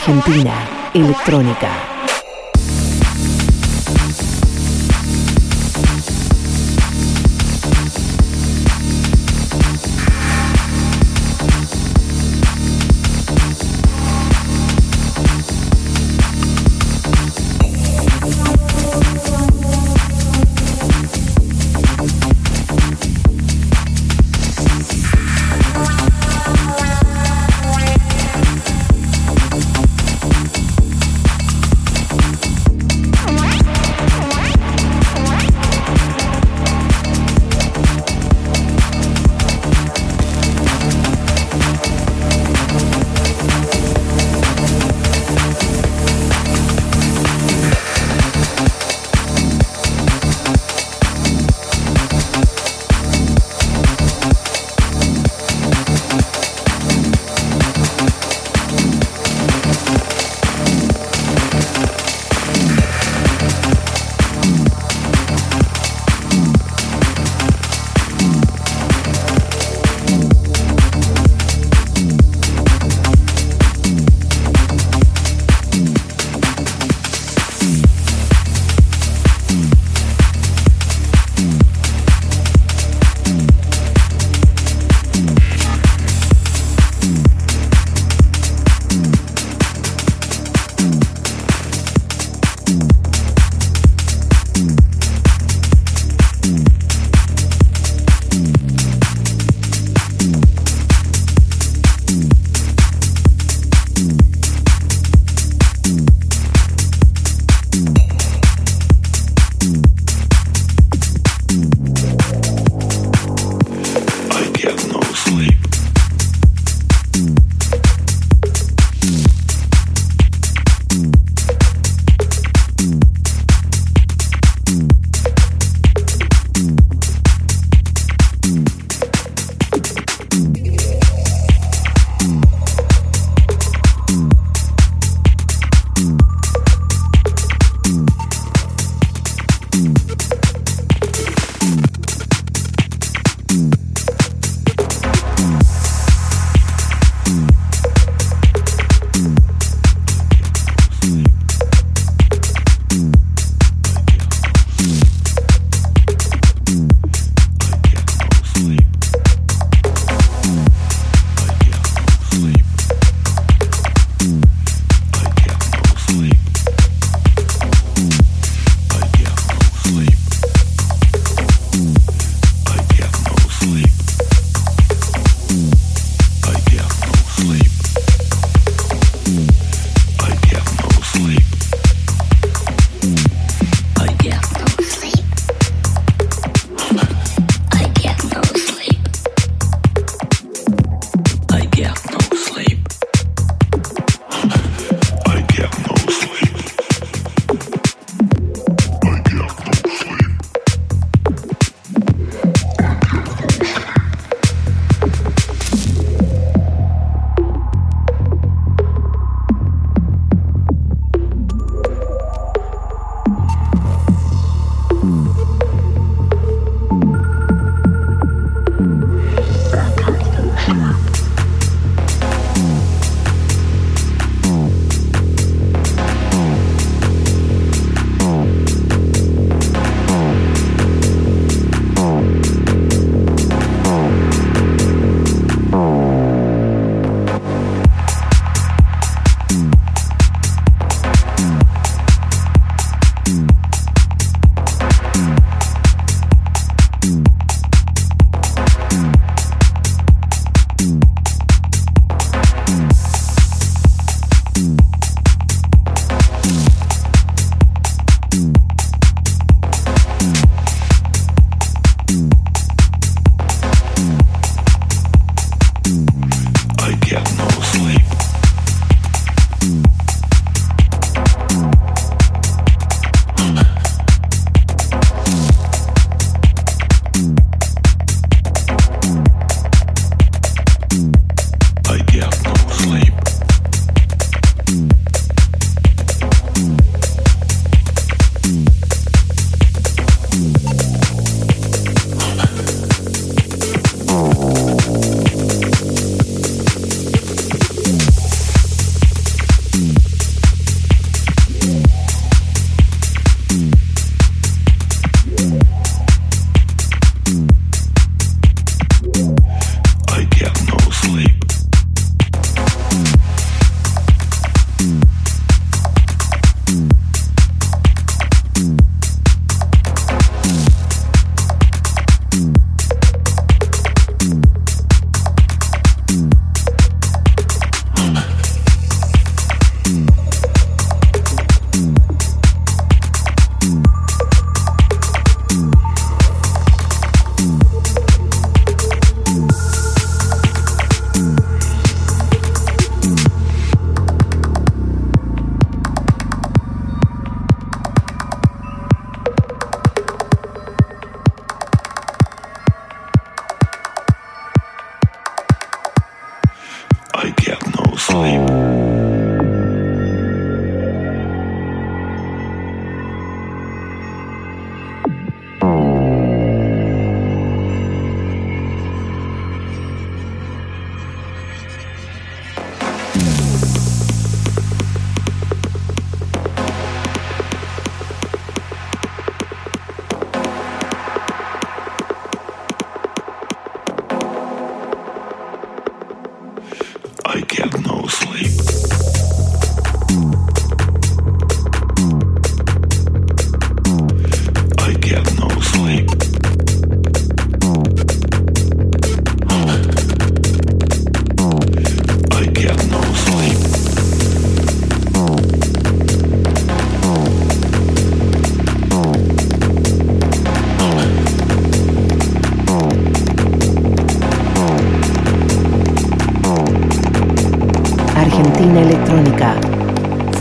Argentina 0.06 0.52
Electrónica. 0.94 1.93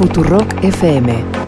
Futurock 0.03 0.51
FM. 0.66 1.41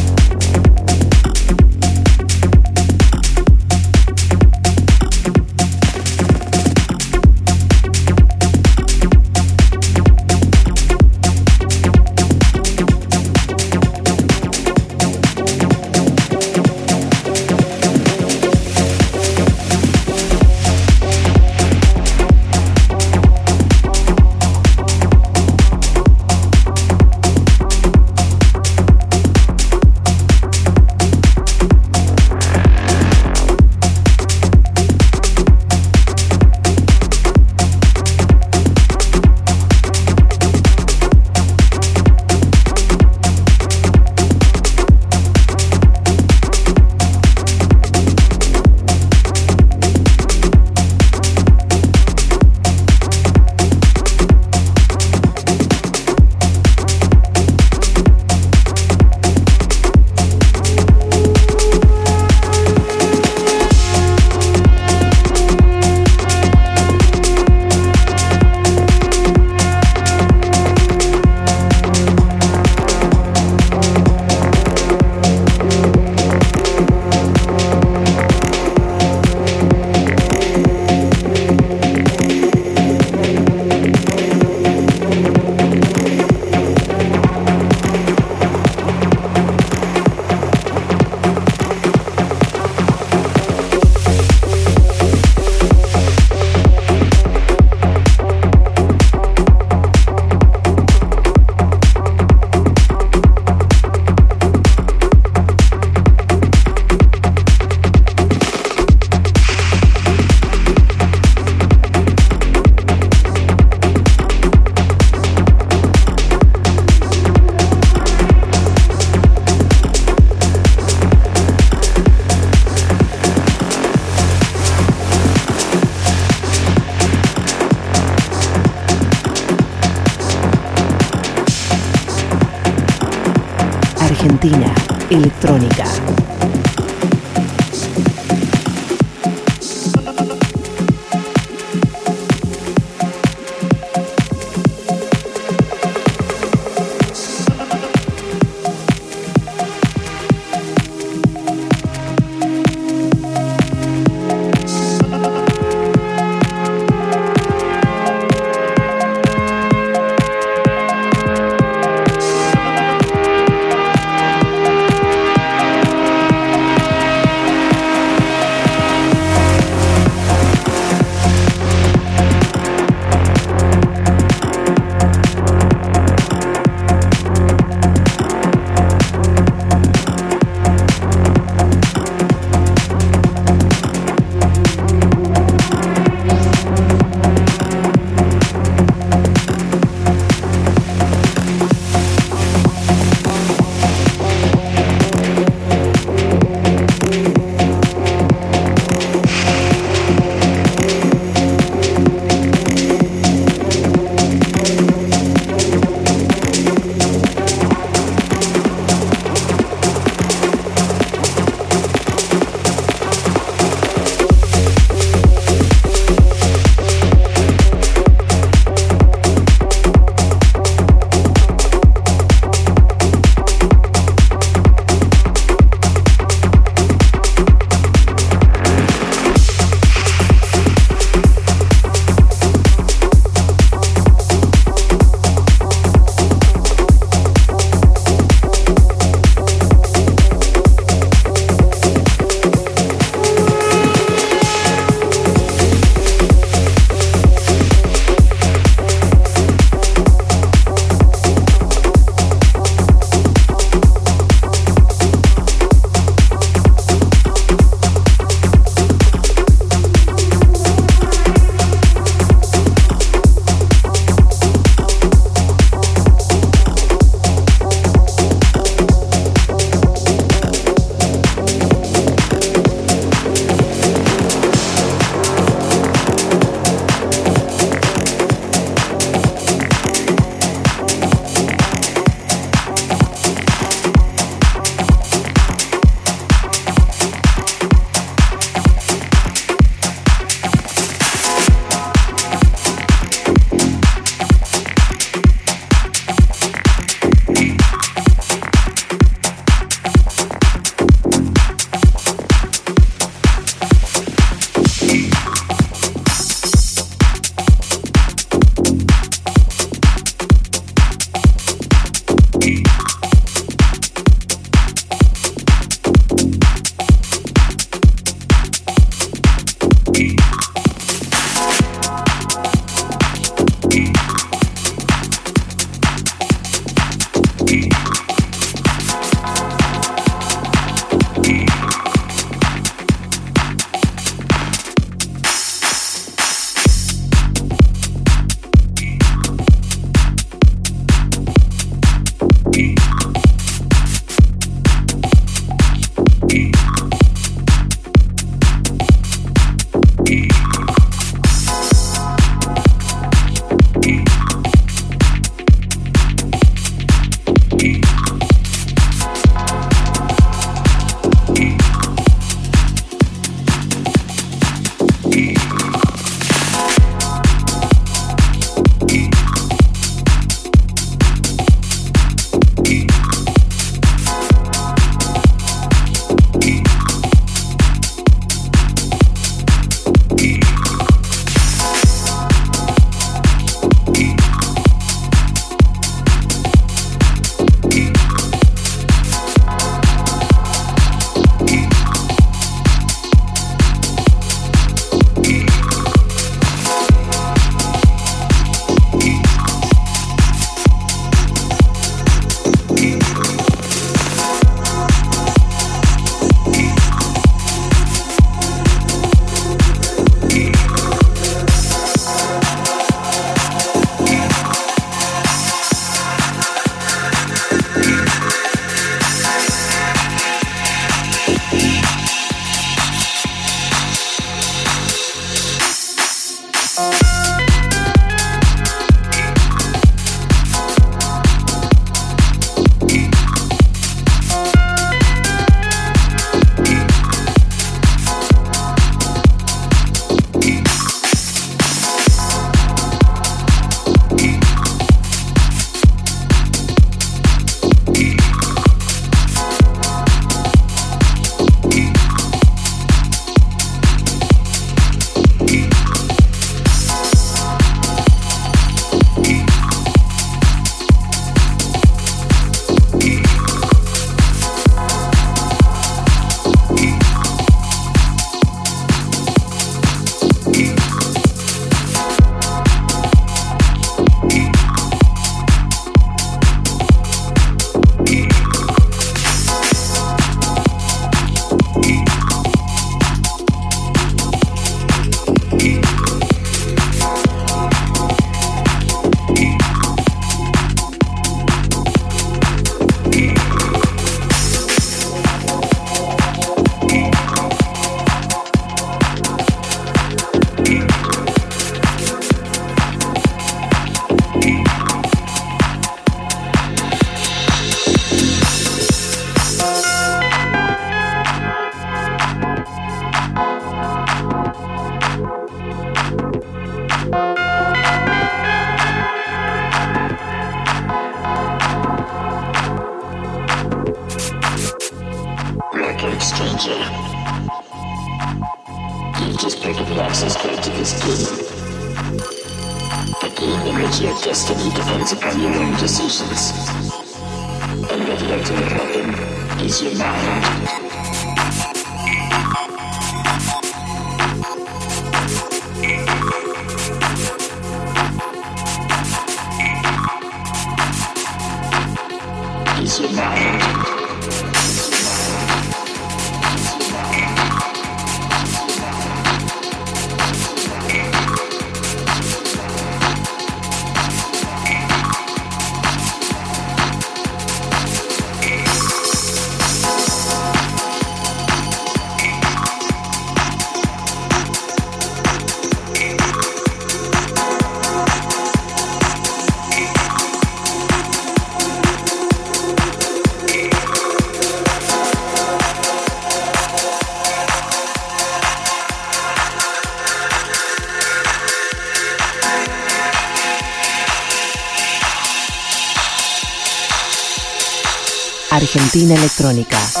Argentina 598.73 599.15
Electrónica. 599.15 600.00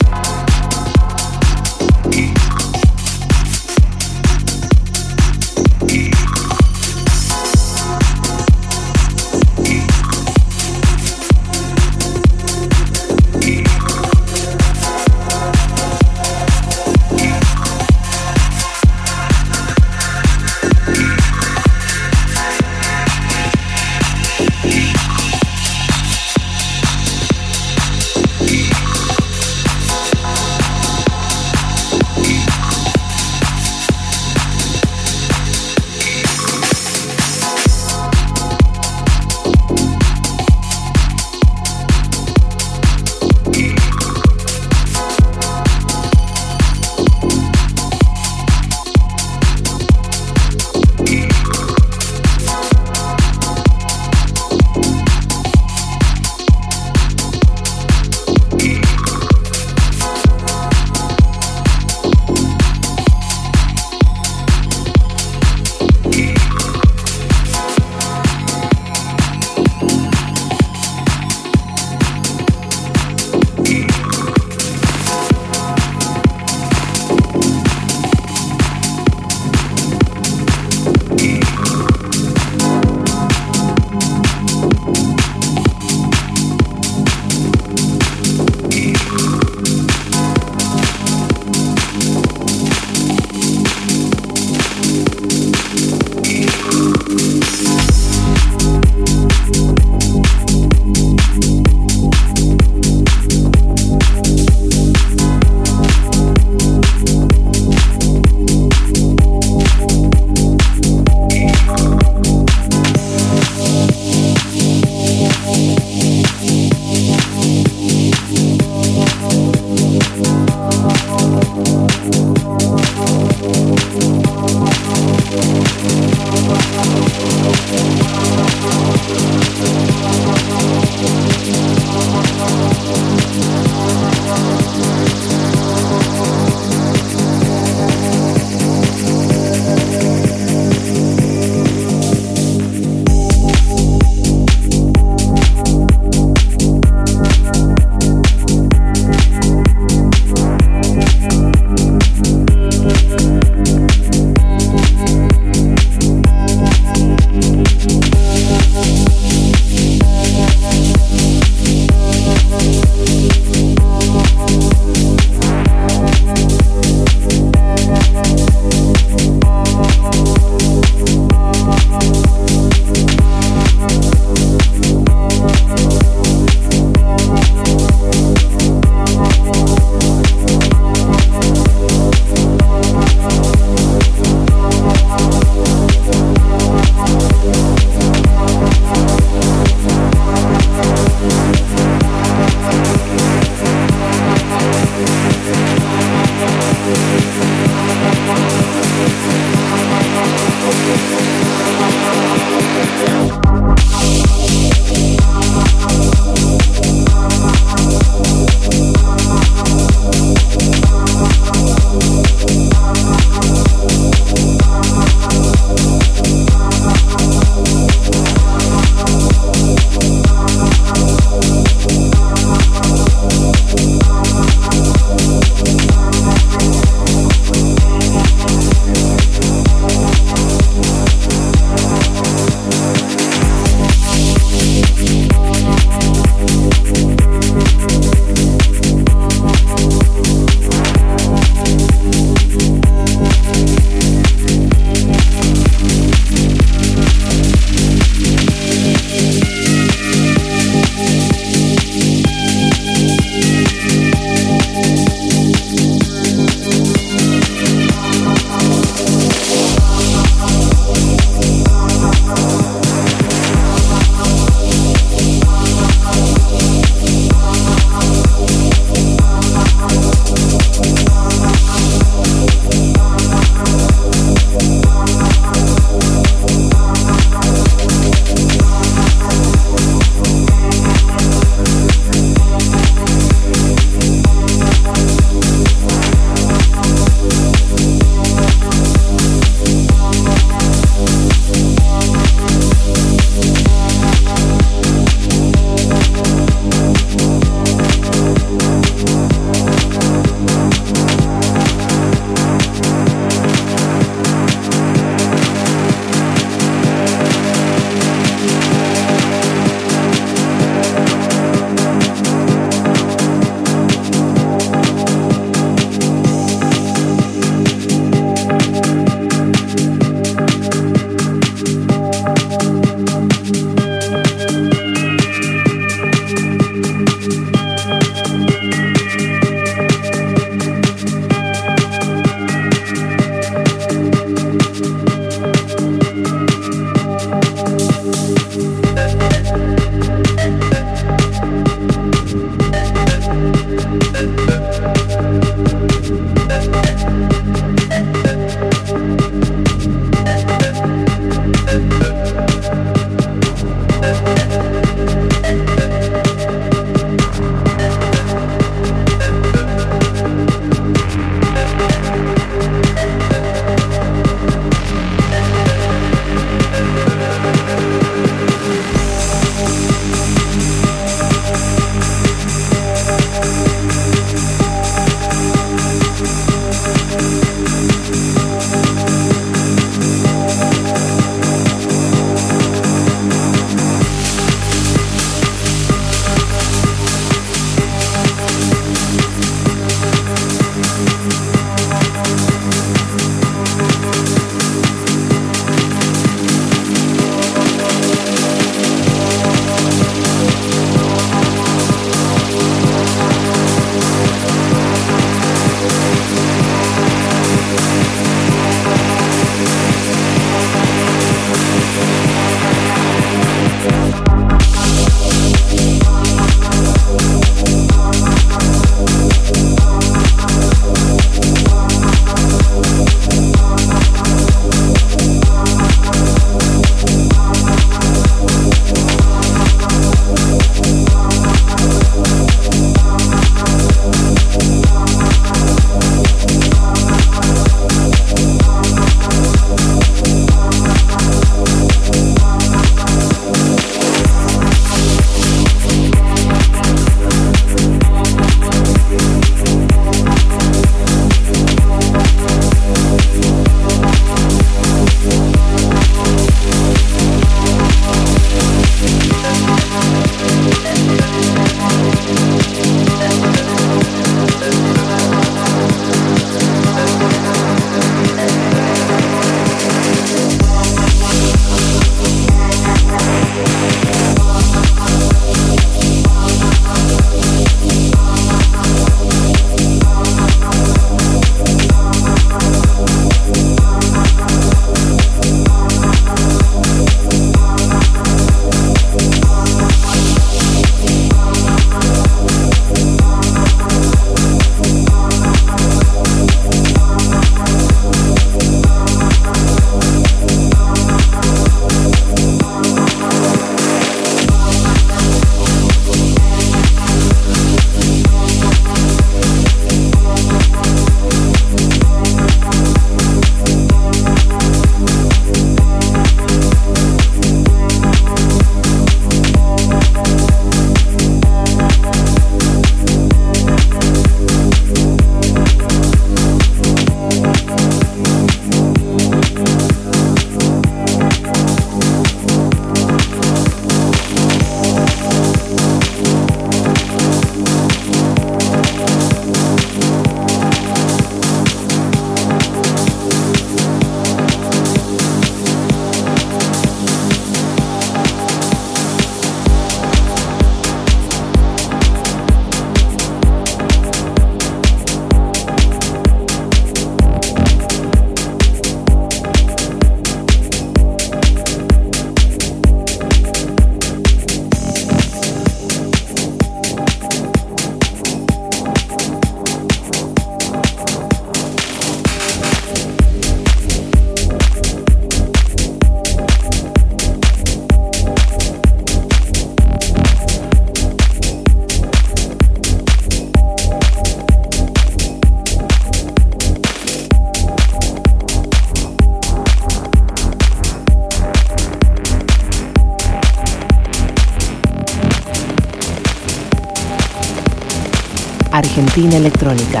Argentina 599.18 599.36
Electrónica. 599.36 600.00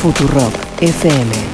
Futurock 0.00 0.54
FM. 0.80 1.47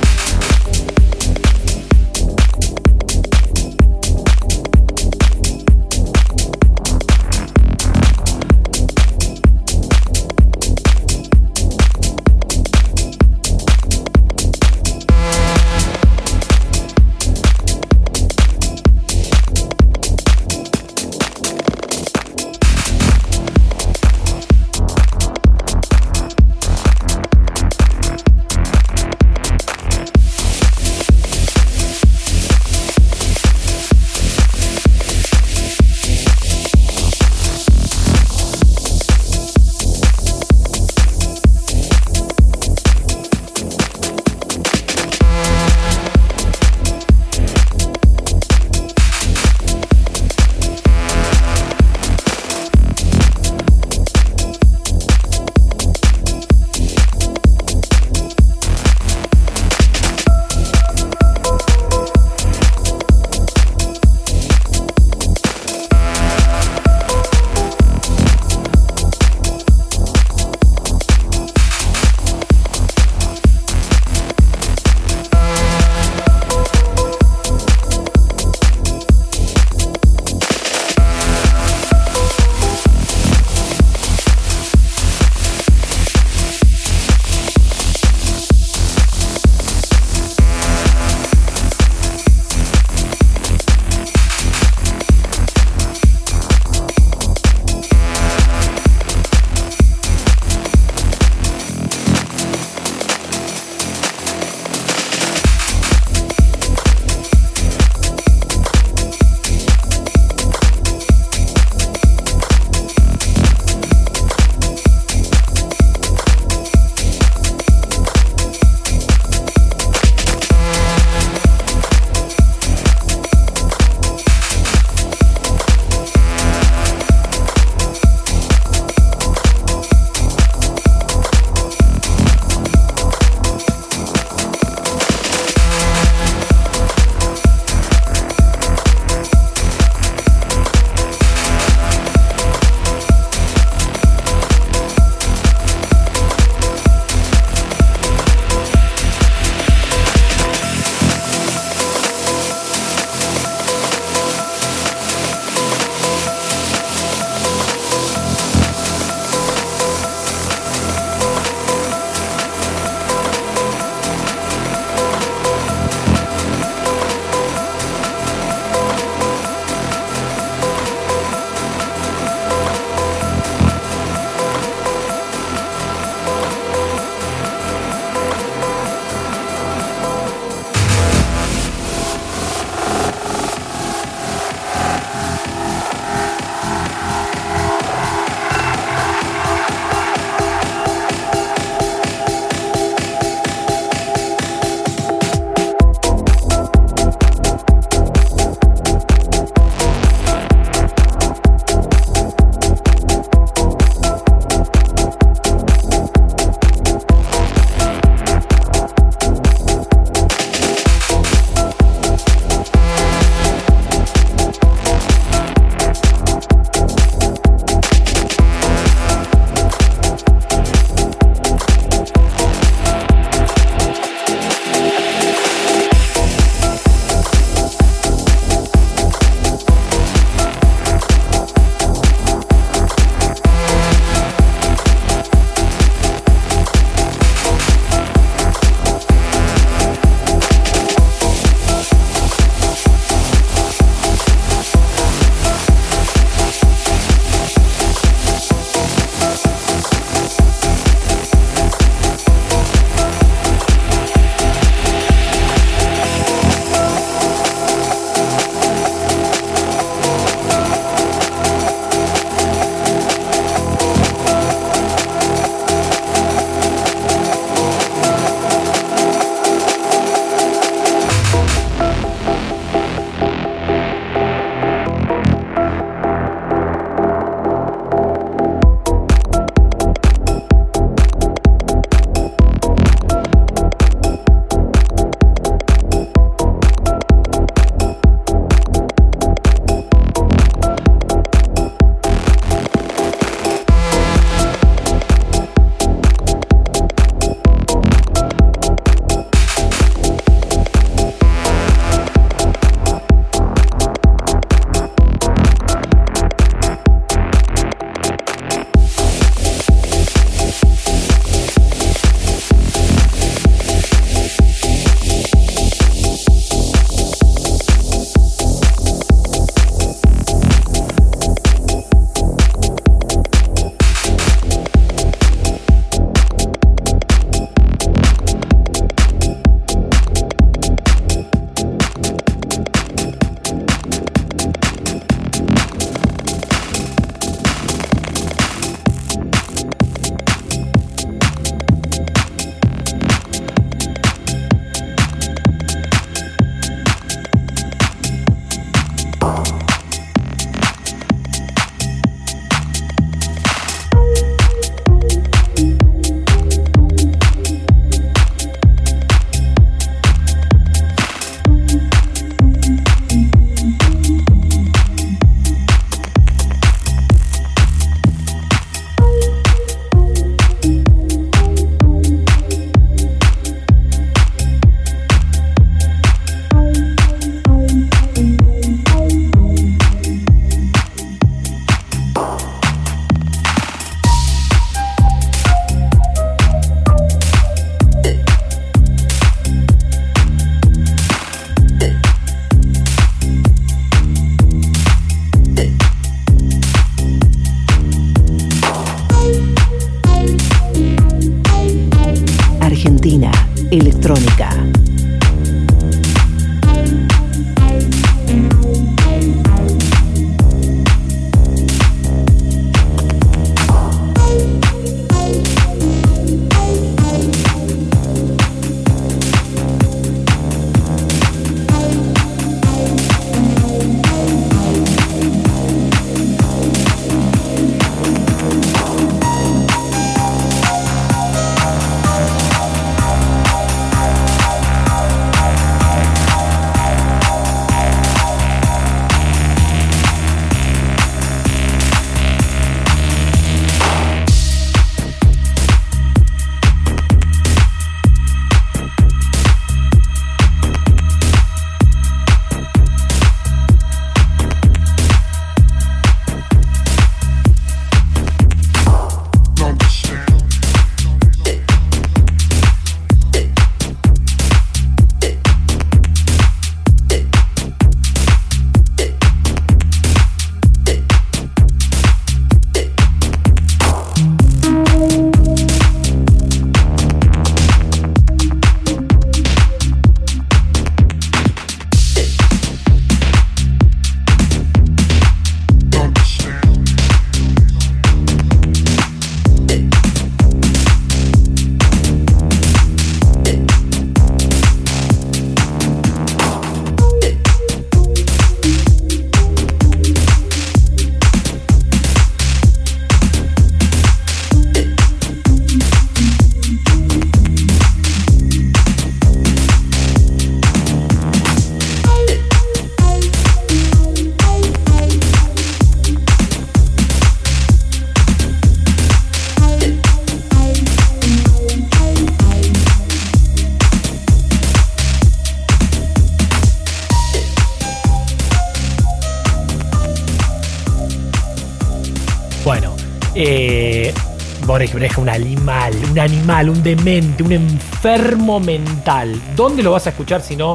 Un 536.15 536.20
animal, 536.20 536.70
un 536.70 536.81
demente, 536.81 537.43
un 537.43 537.51
enfermo 537.51 538.61
mental. 538.61 539.35
¿Dónde 539.57 539.82
lo 539.82 539.91
vas 539.91 540.07
a 540.07 540.11
escuchar 540.11 540.41
si 540.41 540.55
no 540.55 540.74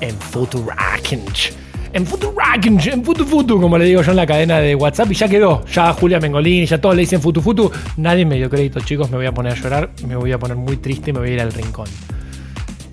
en 0.00 0.16
Futurakinch? 0.16 1.52
En 1.92 2.06
Futurakinch, 2.06 2.86
en 2.86 3.04
Futu 3.04 3.24
Futu, 3.24 3.60
como 3.60 3.76
le 3.76 3.86
digo 3.86 4.02
yo 4.02 4.12
en 4.12 4.16
la 4.16 4.26
cadena 4.26 4.60
de 4.60 4.76
WhatsApp, 4.76 5.10
y 5.10 5.14
ya 5.16 5.28
quedó. 5.28 5.64
Ya 5.66 5.92
Julia 5.94 6.20
Mengolini, 6.20 6.64
ya 6.64 6.80
todos 6.80 6.94
le 6.94 7.00
dicen 7.00 7.20
Futu 7.20 7.40
Futu. 7.40 7.72
Nadie 7.96 8.24
me 8.24 8.36
dio 8.36 8.48
crédito, 8.48 8.78
chicos. 8.78 9.10
Me 9.10 9.16
voy 9.16 9.26
a 9.26 9.32
poner 9.32 9.54
a 9.54 9.56
llorar, 9.56 9.90
me 10.06 10.14
voy 10.14 10.30
a 10.30 10.38
poner 10.38 10.56
muy 10.56 10.76
triste 10.76 11.10
y 11.10 11.12
me 11.12 11.18
voy 11.18 11.30
a 11.30 11.32
ir 11.32 11.40
al 11.40 11.52
rincón. 11.52 11.88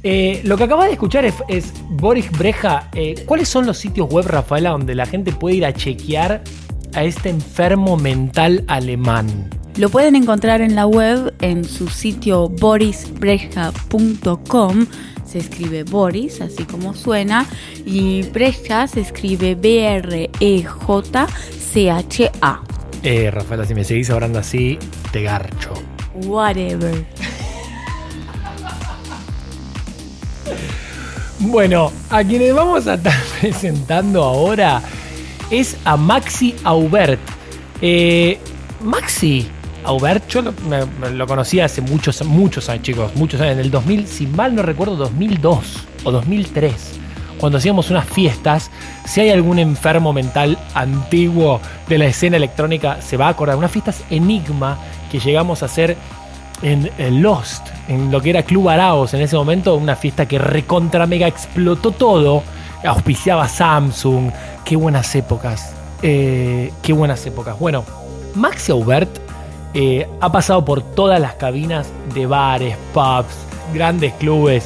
Eh, 0.02 0.41
lo 0.44 0.57
que 0.57 0.64
acabas 0.64 0.88
de 0.88 0.94
escuchar 0.94 1.24
es, 1.24 1.36
es 1.48 1.72
Boris 1.88 2.32
Breja. 2.32 2.90
Eh, 2.95 3.26
¿Cuáles 3.28 3.48
son 3.48 3.68
los 3.68 3.78
sitios 3.78 4.10
web, 4.10 4.26
Rafaela, 4.26 4.72
donde 4.72 4.95
la 4.95 5.06
gente 5.06 5.32
puede 5.34 5.57
ir 5.57 5.66
a 5.68 5.74
chequear 5.74 6.41
a 6.95 7.03
este 7.03 7.30
enfermo 7.30 7.95
mental 7.95 8.64
alemán? 8.68 9.55
Lo 9.77 9.89
pueden 9.89 10.15
encontrar 10.15 10.61
en 10.61 10.73
la 10.73 10.88
web 10.88 11.35
en 11.41 11.65
su 11.65 11.89
sitio 11.89 12.47
borisbreja.com. 12.47 14.85
Se 15.26 15.39
escribe 15.39 15.84
Boris, 15.84 16.39
así 16.39 16.64
como 16.64 16.93
suena, 16.93 17.45
y 17.85 18.22
Breja 18.23 18.88
se 18.88 19.02
escribe 19.02 19.56
B-R-E-J-C-H-A. 19.56 20.23
Eh, 23.03 23.30
Rafaela, 23.31 23.65
si 23.65 23.76
me 23.76 23.84
seguís 23.84 24.10
hablando 24.10 24.39
así, 24.39 24.80
te 25.11 25.23
garcho. 25.23 25.73
Whatever. 26.26 27.06
Bueno, 31.38 31.91
a 32.10 32.23
quienes 32.23 32.56
vamos 32.56 32.88
a 32.88 32.93
estar 32.95 33.14
presentando 33.41 34.23
ahora 34.23 34.81
es 35.52 35.77
a 35.85 35.95
Maxi 35.95 36.56
Aubert. 36.64 37.19
Eh, 37.81 38.39
Maxi 38.81 39.47
Aubert, 39.86 40.28
yo 40.30 40.41
lo, 40.41 40.52
me- 40.68 40.86
me 40.86 41.10
lo 41.12 41.28
conocí 41.28 41.60
hace 41.60 41.82
muchos, 41.82 42.24
muchos 42.26 42.70
años, 42.70 42.84
chicos, 42.84 43.12
muchos 43.16 43.40
años, 43.41 43.53
en 43.53 43.60
el 43.60 43.72
2000, 43.72 44.07
si 44.07 44.28
mal 44.28 44.56
no 44.56 44.62
recuerdo, 44.62 44.95
2002 44.95 45.60
o 46.03 46.12
2003, 46.12 46.74
cuando 47.40 47.57
hacíamos 47.57 47.90
unas 47.90 48.06
fiestas. 48.06 48.72
Si 49.06 49.22
hay 49.22 49.30
algún 49.30 49.60
enfermo 49.60 50.14
mental 50.14 50.57
antiguo 50.74 51.60
de 51.88 51.98
la 51.98 52.06
escena 52.06 52.38
electrónica, 52.38 53.02
se 53.02 53.18
va 53.18 53.28
a 53.28 53.30
acordar. 53.30 53.56
Unas 53.57 53.72
fiestas 53.72 54.03
enigma 54.10 54.78
que 55.12 55.20
llegamos 55.20 55.62
a 55.62 55.68
hacer 55.68 55.95
en, 56.62 56.90
en 56.98 57.22
Lost, 57.22 57.68
en 57.88 58.12
lo 58.12 58.22
que 58.22 58.30
era 58.32 58.44
Club 58.44 58.70
Araos 58.70 59.14
en 59.14 59.22
ese 59.22 59.36
momento, 59.36 59.76
una 59.76 59.95
fiesta 59.95 60.26
que 60.28 60.40
recontra 60.40 61.06
mega 61.06 61.28
explotó 61.28 61.91
todo, 61.91 62.41
auspiciaba 62.84 63.48
Samsung, 63.48 64.32
qué 64.64 64.76
buenas 64.76 65.14
épocas, 65.16 65.74
eh, 66.02 66.72
qué 66.82 66.94
buenas 66.94 67.26
épocas. 67.26 67.60
Bueno, 67.60 67.84
Maxi 68.36 68.72
Aubert 68.72 69.10
eh, 69.76 70.07
ha 70.22 70.31
pasado 70.31 70.64
por 70.64 70.81
todas 70.81 71.19
las 71.19 71.34
cabinas 71.34 71.88
de 72.14 72.26
bares, 72.26 72.77
pubs, 72.93 73.35
grandes 73.73 74.14
clubes, 74.14 74.65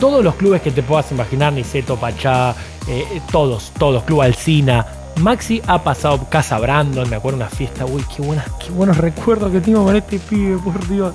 todos 0.00 0.24
los 0.24 0.34
clubes 0.34 0.60
que 0.60 0.72
te 0.72 0.82
puedas 0.82 1.10
imaginar, 1.12 1.52
Niceto, 1.52 1.96
Pachá, 1.96 2.52
eh, 2.88 3.22
todos, 3.30 3.72
todos, 3.78 4.02
Club 4.02 4.22
Alcina. 4.22 4.84
Maxi 5.20 5.62
ha 5.68 5.84
pasado 5.84 6.28
Casa 6.28 6.58
Brandon, 6.58 7.08
me 7.08 7.14
acuerdo 7.14 7.36
una 7.36 7.48
fiesta, 7.48 7.86
uy, 7.86 8.04
qué, 8.14 8.22
buenas, 8.22 8.46
qué 8.58 8.72
buenos 8.72 8.96
recuerdos 8.96 9.52
que 9.52 9.60
tengo 9.60 9.84
con 9.84 9.94
este 9.94 10.18
pibe, 10.18 10.58
por 10.58 10.84
Dios. 10.88 11.14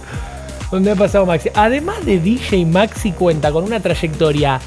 Donde 0.72 0.92
ha 0.92 0.96
pasado 0.96 1.26
Maxi. 1.26 1.50
Además 1.54 2.06
de 2.06 2.20
DJ, 2.20 2.66
Maxi 2.68 3.12
cuenta 3.12 3.52
con 3.52 3.66
una 3.66 3.82
trayectoria 3.82 4.62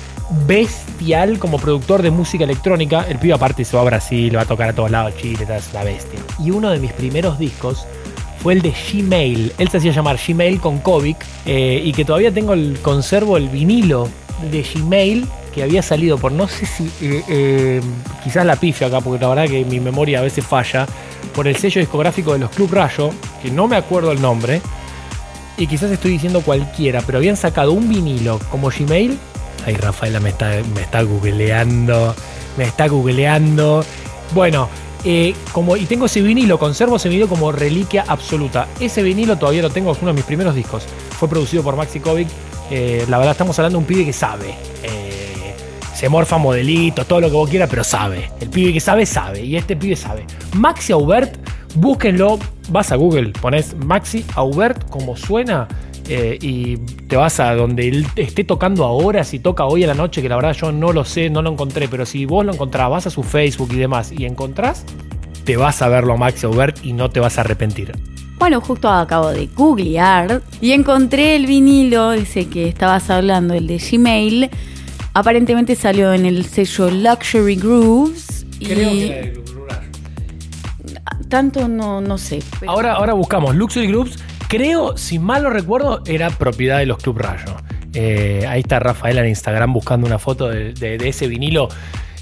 bestial 0.46 1.38
como 1.38 1.58
productor 1.58 2.02
de 2.02 2.10
música 2.10 2.44
electrónica. 2.44 3.06
El 3.08 3.18
pibe 3.18 3.32
aparte 3.32 3.64
se 3.64 3.76
va 3.76 3.82
a 3.82 3.86
Brasil, 3.86 4.36
va 4.36 4.42
a 4.42 4.46
tocar 4.46 4.68
a 4.68 4.72
todos 4.74 4.90
lados, 4.90 5.16
Chile, 5.16 5.46
es 5.48 5.72
la 5.72 5.84
bestia. 5.84 6.20
Y 6.38 6.50
uno 6.50 6.68
de 6.70 6.78
mis 6.78 6.92
primeros 6.92 7.38
discos 7.38 7.86
fue 8.42 8.54
el 8.54 8.62
de 8.62 8.72
Gmail. 8.72 9.52
Él 9.56 9.68
se 9.68 9.76
hacía 9.76 9.92
llamar 9.92 10.18
Gmail 10.26 10.60
con 10.60 10.78
Kovic 10.78 11.18
eh, 11.46 11.80
y 11.84 11.92
que 11.92 12.04
todavía 12.04 12.32
tengo 12.32 12.54
el 12.54 12.78
conservo 12.82 13.36
el 13.36 13.48
vinilo 13.48 14.08
de 14.50 14.62
Gmail 14.62 15.26
que 15.54 15.62
había 15.62 15.82
salido 15.82 16.18
por 16.18 16.32
no 16.32 16.48
sé 16.48 16.66
si 16.66 16.84
eh, 17.02 17.22
eh, 17.28 17.80
quizás 18.24 18.44
la 18.44 18.56
pifia 18.56 18.86
acá 18.86 19.00
porque 19.00 19.22
la 19.22 19.28
verdad 19.28 19.46
que 19.46 19.64
mi 19.64 19.78
memoria 19.80 20.18
a 20.18 20.22
veces 20.22 20.44
falla 20.44 20.86
por 21.34 21.46
el 21.46 21.56
sello 21.56 21.80
discográfico 21.80 22.32
de 22.32 22.38
los 22.38 22.50
Club 22.50 22.72
Rayo 22.72 23.10
que 23.42 23.50
no 23.50 23.68
me 23.68 23.76
acuerdo 23.76 24.12
el 24.12 24.20
nombre 24.20 24.62
y 25.58 25.66
quizás 25.66 25.90
estoy 25.90 26.12
diciendo 26.12 26.40
cualquiera 26.40 27.02
pero 27.02 27.18
habían 27.18 27.36
sacado 27.36 27.72
un 27.72 27.88
vinilo 27.88 28.40
como 28.50 28.70
Gmail 28.70 29.18
ay 29.66 29.74
Rafaela 29.74 30.20
me 30.20 30.30
está, 30.30 30.50
me 30.74 30.80
está 30.80 31.02
googleando 31.02 32.16
me 32.56 32.64
está 32.64 32.88
googleando 32.88 33.84
bueno 34.34 34.70
eh, 35.04 35.34
como, 35.52 35.76
y 35.76 35.86
tengo 35.86 36.06
ese 36.06 36.22
vinilo, 36.22 36.58
conservo 36.58 36.96
ese 36.96 37.08
vinilo 37.08 37.28
como 37.28 37.50
reliquia 37.52 38.04
absoluta. 38.06 38.68
Ese 38.80 39.02
vinilo 39.02 39.36
todavía 39.36 39.62
lo 39.62 39.70
tengo, 39.70 39.92
es 39.92 39.98
uno 40.00 40.08
de 40.08 40.14
mis 40.14 40.24
primeros 40.24 40.54
discos. 40.54 40.84
Fue 41.18 41.28
producido 41.28 41.62
por 41.62 41.76
Maxi 41.76 42.00
Kovic. 42.00 42.28
Eh, 42.70 43.04
la 43.08 43.18
verdad, 43.18 43.32
estamos 43.32 43.58
hablando 43.58 43.78
de 43.78 43.82
un 43.82 43.86
pibe 43.86 44.04
que 44.04 44.12
sabe. 44.12 44.54
Eh, 44.82 45.54
se 45.94 46.08
morfa 46.08 46.38
modelitos, 46.38 47.06
todo 47.06 47.20
lo 47.20 47.28
que 47.28 47.34
vos 47.34 47.50
quieras, 47.50 47.68
pero 47.68 47.84
sabe. 47.84 48.30
El 48.40 48.48
pibe 48.48 48.72
que 48.72 48.80
sabe, 48.80 49.06
sabe. 49.06 49.44
Y 49.44 49.56
este 49.56 49.76
pibe 49.76 49.96
sabe. 49.96 50.24
Maxi 50.54 50.92
Aubert, 50.92 51.36
búsquenlo. 51.74 52.38
Vas 52.68 52.92
a 52.92 52.96
Google, 52.96 53.32
pones 53.40 53.74
Maxi 53.76 54.24
Aubert 54.34 54.88
como 54.88 55.16
suena. 55.16 55.66
Eh, 56.08 56.38
y 56.40 56.76
te 56.76 57.16
vas 57.16 57.38
a 57.40 57.54
donde 57.54 57.88
él 57.88 58.06
esté 58.16 58.44
tocando 58.44 58.84
ahora, 58.84 59.24
si 59.24 59.38
toca 59.38 59.64
hoy 59.64 59.84
a 59.84 59.86
la 59.86 59.94
noche, 59.94 60.20
que 60.22 60.28
la 60.28 60.36
verdad 60.36 60.52
yo 60.54 60.72
no 60.72 60.92
lo 60.92 61.04
sé, 61.04 61.30
no 61.30 61.42
lo 61.42 61.50
encontré, 61.52 61.88
pero 61.88 62.04
si 62.06 62.24
vos 62.26 62.44
lo 62.44 62.52
encontrás, 62.52 62.90
vas 62.90 63.06
a 63.06 63.10
su 63.10 63.22
Facebook 63.22 63.70
y 63.72 63.76
demás 63.76 64.12
y 64.12 64.24
encontrás, 64.24 64.84
te 65.44 65.56
vas 65.56 65.82
a 65.82 65.88
verlo 65.88 66.14
a 66.14 66.16
Maxi 66.16 66.46
Aubert 66.46 66.84
y 66.84 66.92
no 66.92 67.10
te 67.10 67.20
vas 67.20 67.38
a 67.38 67.42
arrepentir. 67.42 67.92
Bueno, 68.38 68.60
justo 68.60 68.88
acabo 68.88 69.30
de 69.30 69.46
googlear 69.46 70.42
y 70.60 70.72
encontré 70.72 71.36
el 71.36 71.46
vinilo, 71.46 72.12
ese 72.12 72.48
que 72.48 72.66
estabas 72.68 73.08
hablando, 73.10 73.54
el 73.54 73.68
de 73.68 73.78
Gmail. 73.78 74.50
Aparentemente 75.14 75.76
salió 75.76 76.12
en 76.12 76.26
el 76.26 76.44
sello 76.46 76.90
Luxury 76.90 77.54
Grooves. 77.56 78.46
y 78.58 78.66
tanto 81.28 81.68
no, 81.68 82.00
no 82.00 82.18
sé. 82.18 82.42
pero- 82.60 82.72
Ahora, 82.72 82.94
ahora 82.94 83.14
buscamos 83.14 83.54
Luxury 83.54 83.86
Groups. 83.86 84.18
Creo, 84.52 84.96
si 84.98 85.18
mal 85.18 85.44
no 85.44 85.48
recuerdo, 85.48 86.02
era 86.04 86.28
propiedad 86.28 86.78
de 86.78 86.84
los 86.84 86.98
Club 86.98 87.20
Rayo. 87.20 87.56
Eh, 87.94 88.44
ahí 88.46 88.60
está 88.60 88.80
Rafael 88.80 89.16
en 89.16 89.28
Instagram 89.28 89.72
buscando 89.72 90.06
una 90.06 90.18
foto 90.18 90.50
de 90.50 90.98
ese 91.08 91.26
vinilo. 91.26 91.70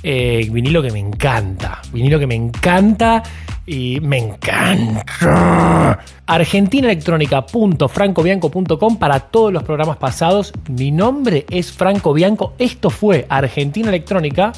Eh, 0.04 0.48
vinilo 0.48 0.80
que 0.80 0.92
me 0.92 1.00
encanta. 1.00 1.82
Vinilo 1.92 2.20
que 2.20 2.28
me 2.28 2.36
encanta 2.36 3.24
y 3.66 3.98
me 4.00 4.18
encanta. 4.18 5.98
argentinaelectrónica.francobianco.com 6.26 8.98
para 9.00 9.18
todos 9.18 9.52
los 9.52 9.64
programas 9.64 9.96
pasados. 9.96 10.52
Mi 10.68 10.92
nombre 10.92 11.46
es 11.50 11.72
Franco 11.72 12.12
Bianco. 12.12 12.54
Esto 12.58 12.90
fue 12.90 13.26
Argentina 13.28 13.88
Electrónica. 13.88 14.52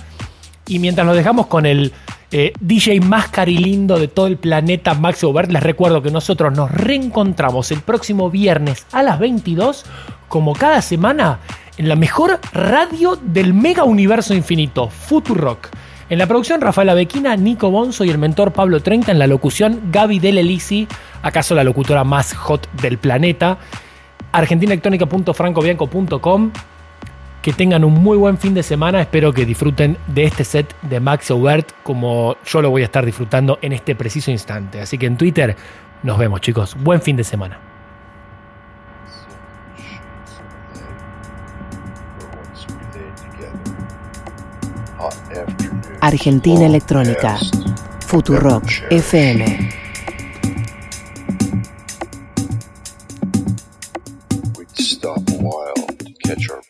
Y 0.68 0.78
mientras 0.78 1.06
nos 1.06 1.16
dejamos 1.16 1.46
con 1.46 1.64
el 1.64 1.90
eh, 2.32 2.52
DJ 2.60 3.00
más 3.00 3.28
carilindo 3.28 3.98
de 3.98 4.09
todo 4.09 4.26
el 4.26 4.38
planeta, 4.38 4.94
Max 4.94 5.22
Aubert, 5.22 5.52
les 5.52 5.62
recuerdo 5.62 6.00
que 6.00 6.10
nosotros 6.10 6.56
nos 6.56 6.70
reencontramos 6.70 7.70
el 7.70 7.80
próximo 7.80 8.30
viernes 8.30 8.86
a 8.90 9.02
las 9.02 9.18
22, 9.18 9.84
como 10.28 10.54
cada 10.54 10.80
semana, 10.80 11.40
en 11.76 11.88
la 11.88 11.96
mejor 11.96 12.40
radio 12.52 13.18
del 13.22 13.52
mega 13.52 13.84
universo 13.84 14.34
infinito, 14.34 14.88
Futurock. 14.88 15.68
En 16.09 16.18
la 16.18 16.26
producción, 16.26 16.60
Rafael 16.60 16.88
Abequina, 16.88 17.36
Nico 17.36 17.70
Bonzo 17.70 18.04
y 18.04 18.10
el 18.10 18.18
mentor 18.18 18.52
Pablo 18.52 18.82
30. 18.82 19.12
En 19.12 19.18
la 19.18 19.26
locución, 19.26 19.80
Gaby 19.90 20.18
Delelisi, 20.18 20.86
acaso 21.22 21.54
la 21.54 21.64
locutora 21.64 22.04
más 22.04 22.34
hot 22.34 22.70
del 22.80 22.98
planeta. 22.98 23.56
argentinaelectrónica.francobianco.com 24.32 26.50
que 27.43 27.52
tengan 27.52 27.85
un 27.85 27.94
muy 27.94 28.16
buen 28.16 28.39
fin 28.39 28.55
de 28.55 28.62
semana. 28.62 29.01
Espero 29.01 29.32
que 29.32 29.44
disfruten 29.44 29.98
de 30.06 30.24
este 30.24 30.44
set 30.44 30.74
de 30.82 31.01
Max 31.01 31.31
Aubert 31.31 31.73
como 31.82 32.36
yo 32.44 32.62
lo 32.62 32.70
voy 32.70 32.82
a 32.82 32.85
estar 32.85 33.05
disfrutando 33.05 33.59
en 33.60 33.73
este 33.73 33.97
preciso 33.97 34.31
instante. 34.31 34.81
Así 34.81 34.97
que 34.97 35.06
en 35.06 35.16
Twitter 35.16 35.56
nos 36.05 36.19
vemos, 36.19 36.40
chicos. 36.40 36.77
Buen 36.81 37.02
fin 37.02 37.16
de 37.16 37.24
semana. 37.24 37.59
Argentina 46.01 46.66
Electrónica. 46.66 47.39
Futurock 48.06 48.64
FM. 48.90 49.70
We'd 54.56 54.69
stop 54.78 55.19
a 55.28 55.35
while 55.35 55.86
to 55.98 56.12
catch 56.24 56.51
our 56.51 56.62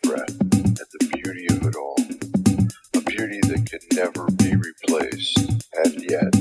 can 3.73 3.97
never 3.97 4.25
be 4.37 4.55
replaced, 4.55 5.39
and 5.83 6.03
yet 6.03 6.31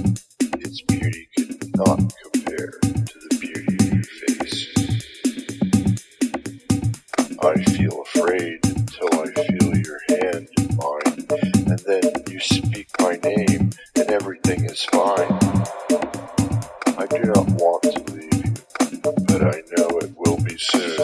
its 0.61 0.83
beauty 0.83 1.29
can 1.35 1.59
not 1.77 1.99
compare 2.31 2.73
to 2.83 3.19
the 3.31 3.39
beauty 3.41 3.77
of 3.81 3.95
your 3.95 4.05
face. 4.05 4.69
I 7.41 7.55
feel 7.73 8.03
afraid 8.03 8.59
until 8.67 9.23
I 9.23 9.33
feel 9.33 9.77
your 9.79 10.01
hand 10.11 10.49
in 10.59 10.77
mine, 10.77 11.27
and 11.71 11.79
then 11.79 12.13
you 12.29 12.39
speak 12.39 12.89
my 13.01 13.17
name, 13.25 13.71
and 13.97 14.11
everything 14.11 14.67
is 14.67 14.85
fine. 14.85 15.33
I 16.99 17.07
do 17.07 17.23
not 17.23 17.49
want 17.53 17.83
to 17.85 18.13
leave 18.13 18.45
you, 18.45 18.55
but 19.27 19.43
I 19.43 19.63
know 19.79 19.89
it 20.01 20.13
will 20.19 20.37
be 20.37 20.59
soon. 20.59 21.02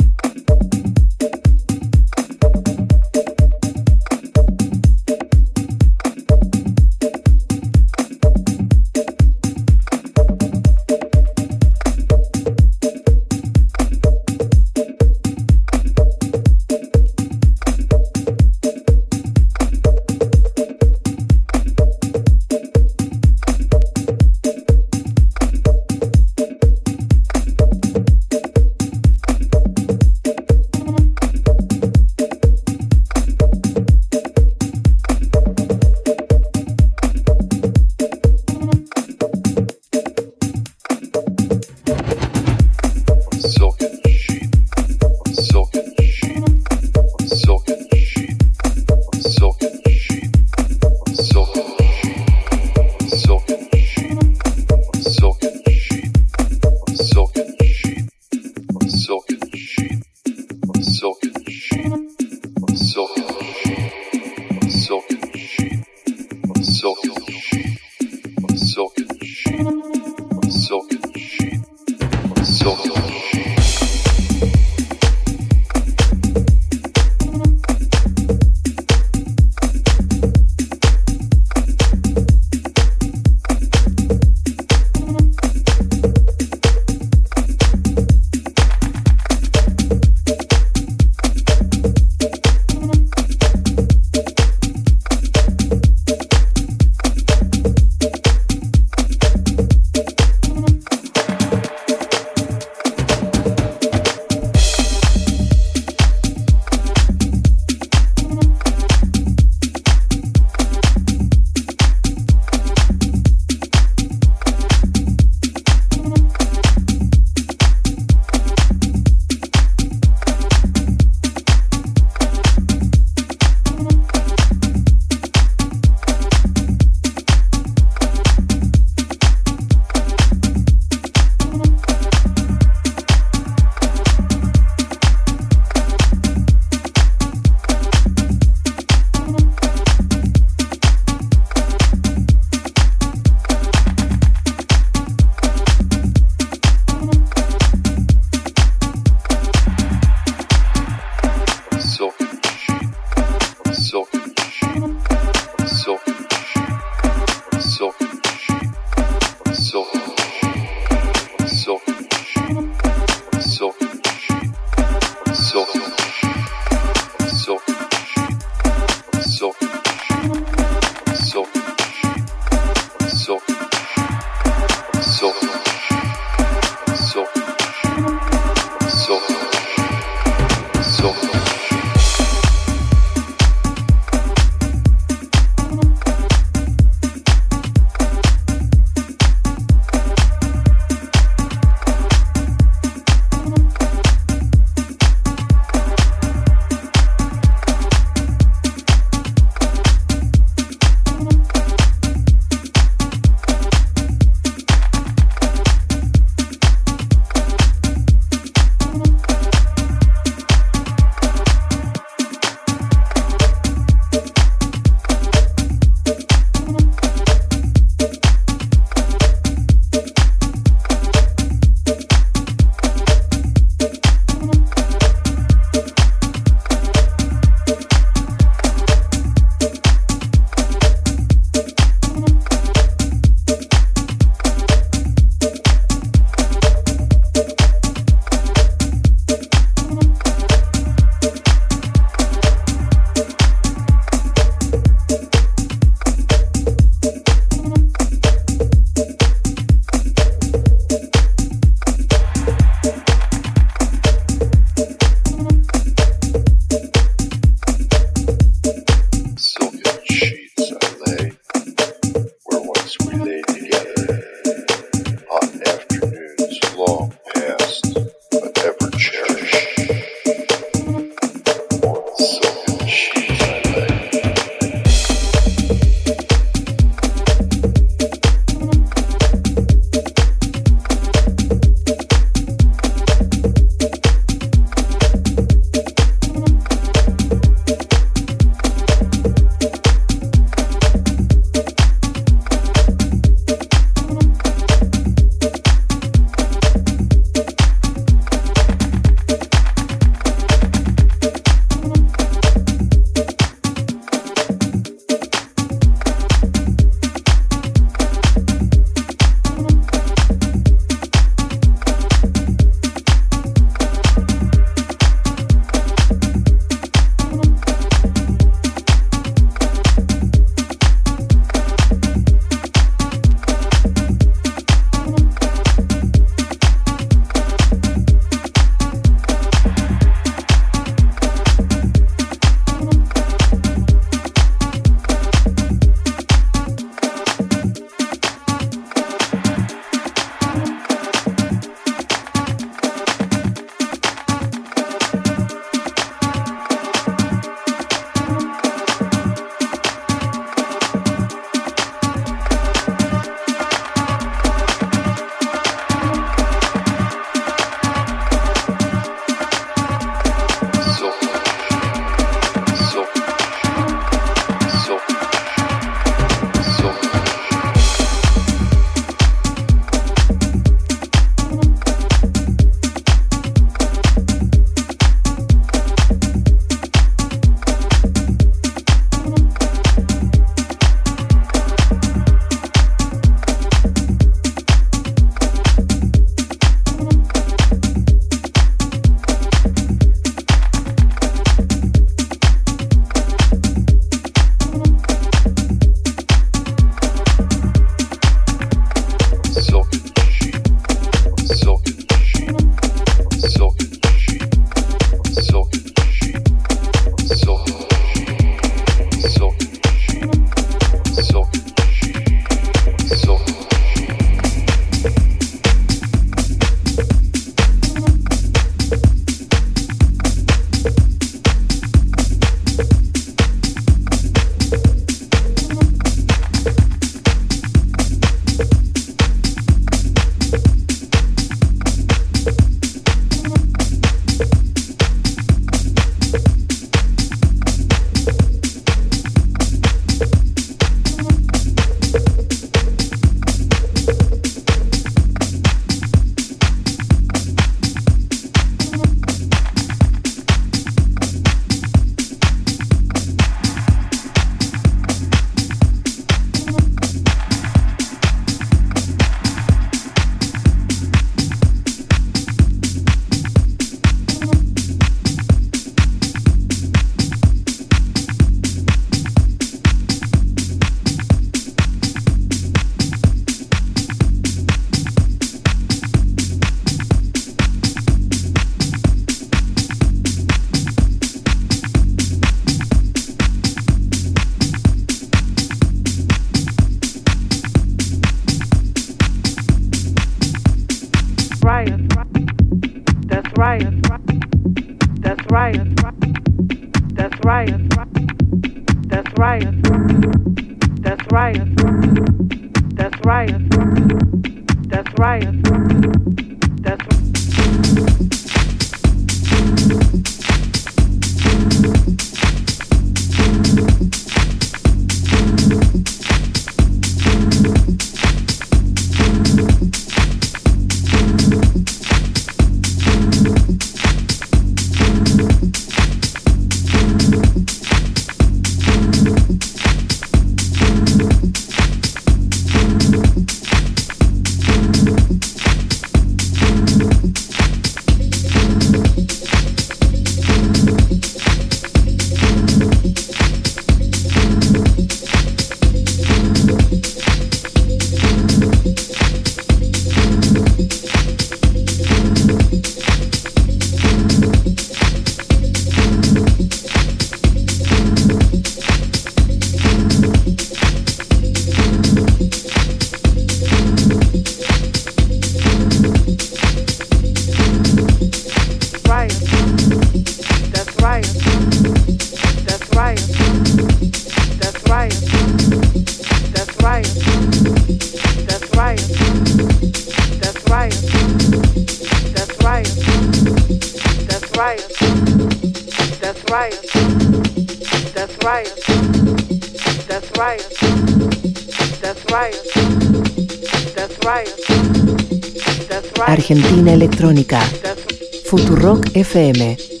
Futurock 598.47 599.11
FM. 599.13 600.00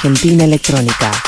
Argentina 0.00 0.44
Electrónica. 0.44 1.27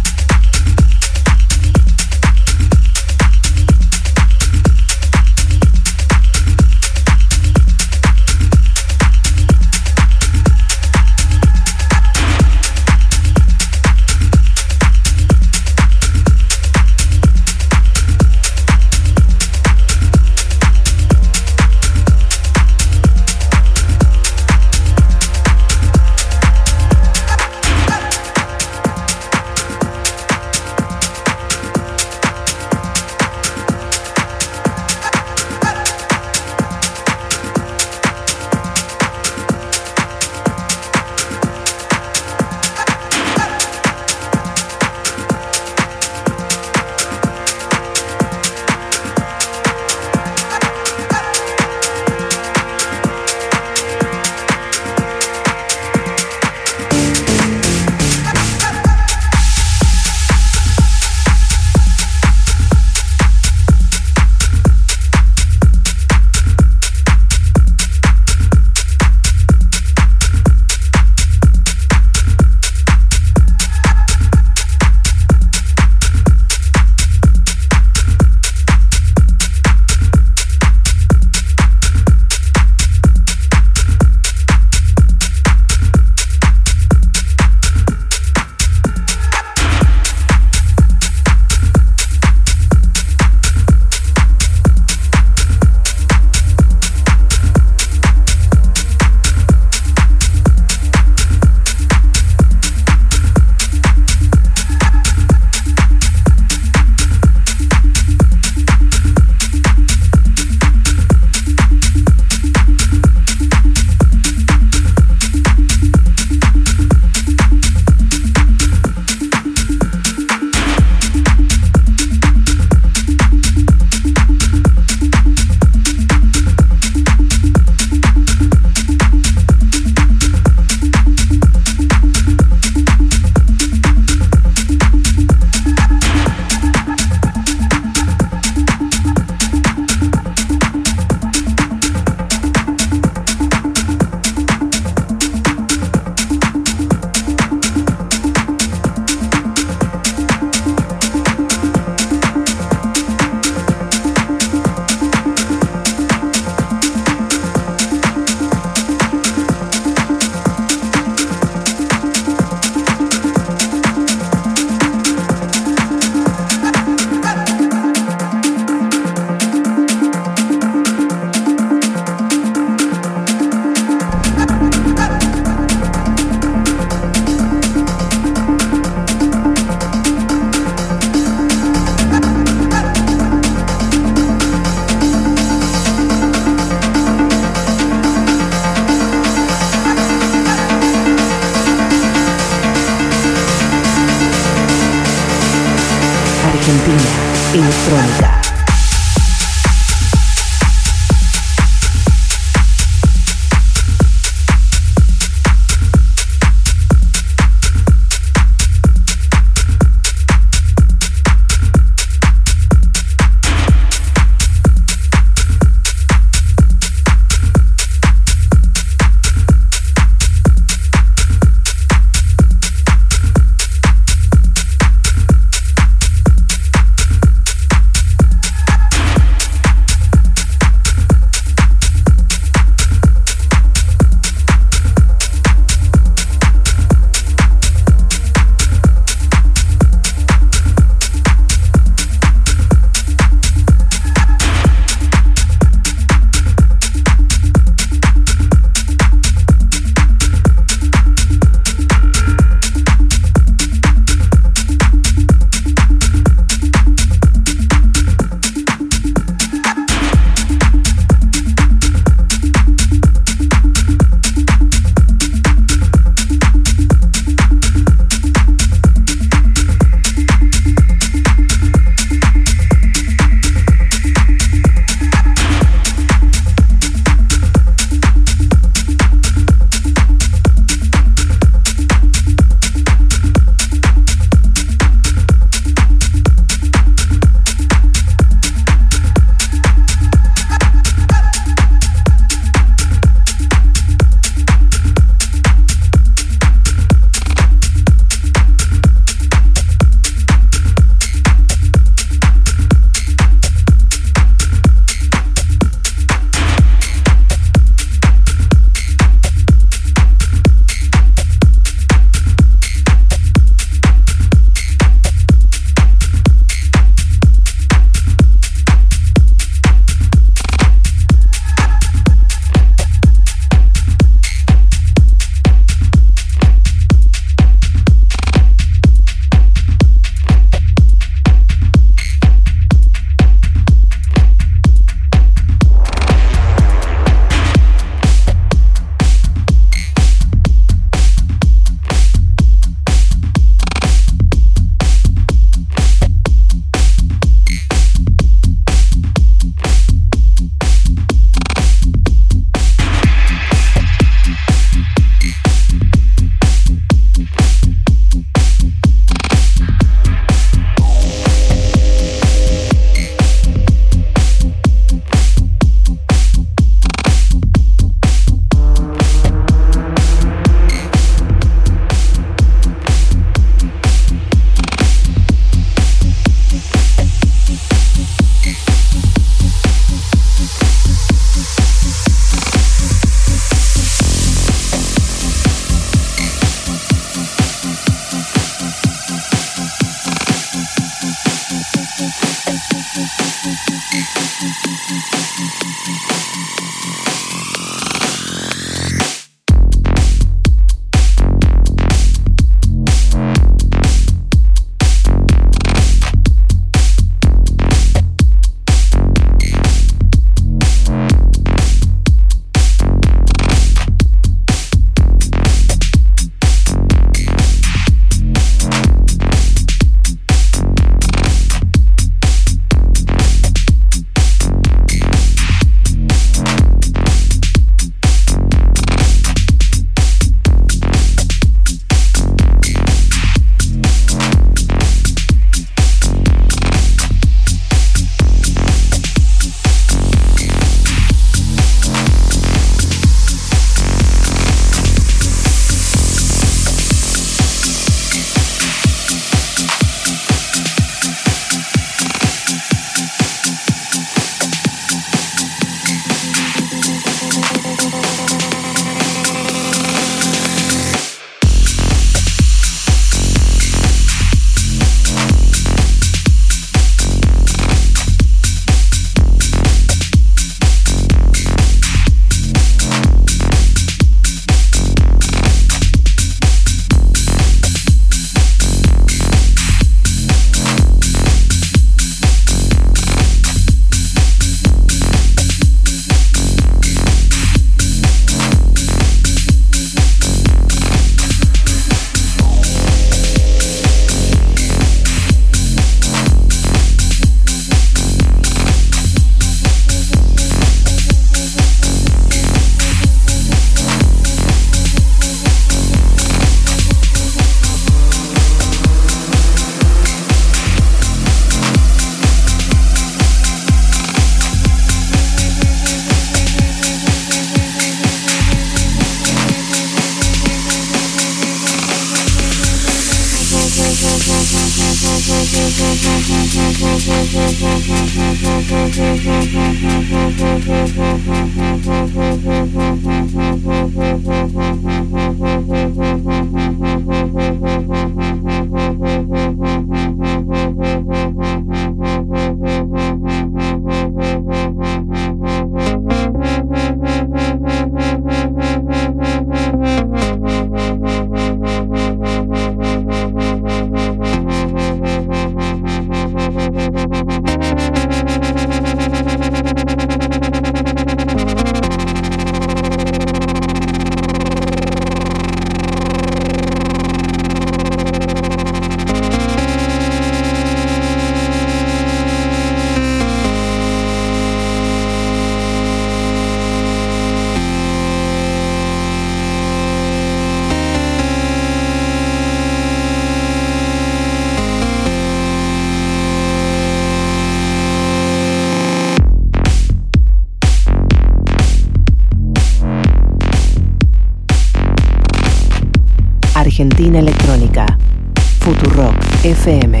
Futurock 597.61 599.21
FM. 599.45 600.00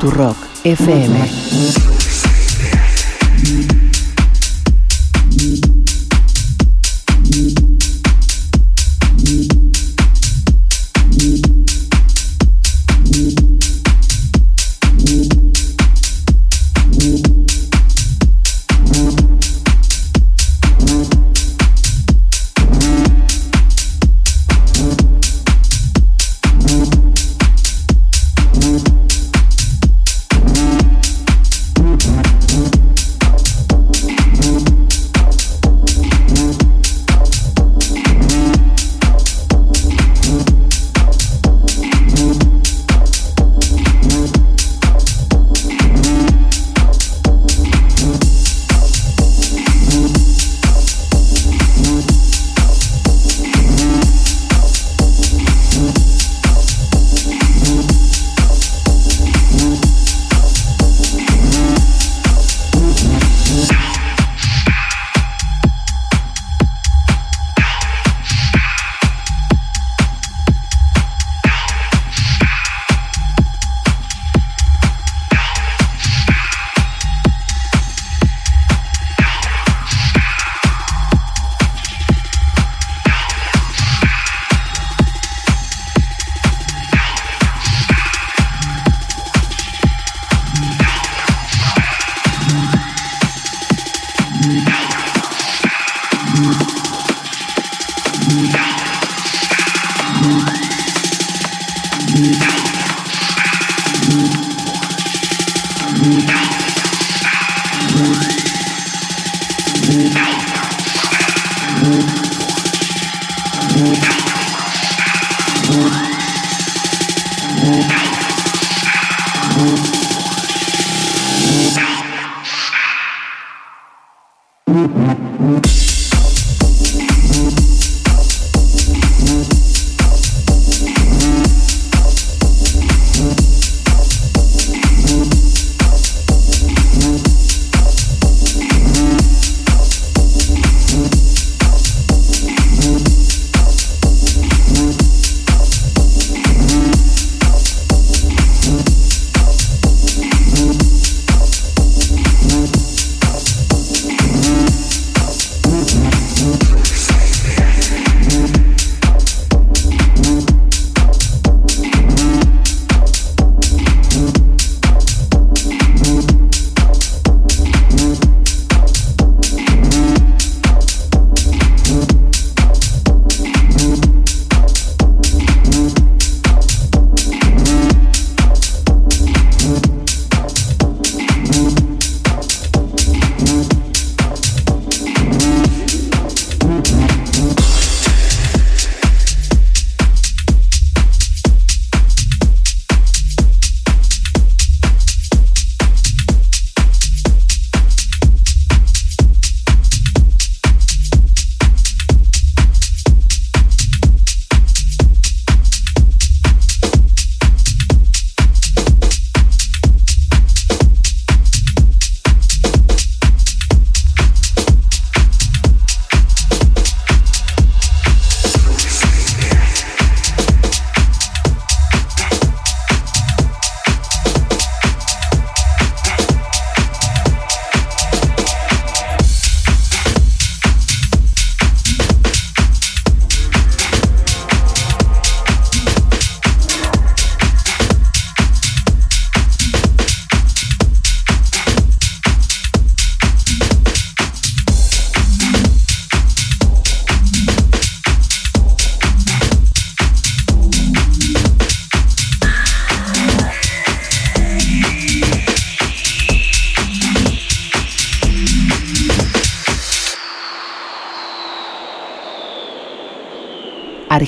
Futurock 0.00 0.48
FM. 0.64 1.89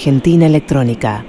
Argentina 0.03 0.47
Electrónica. 0.47 1.25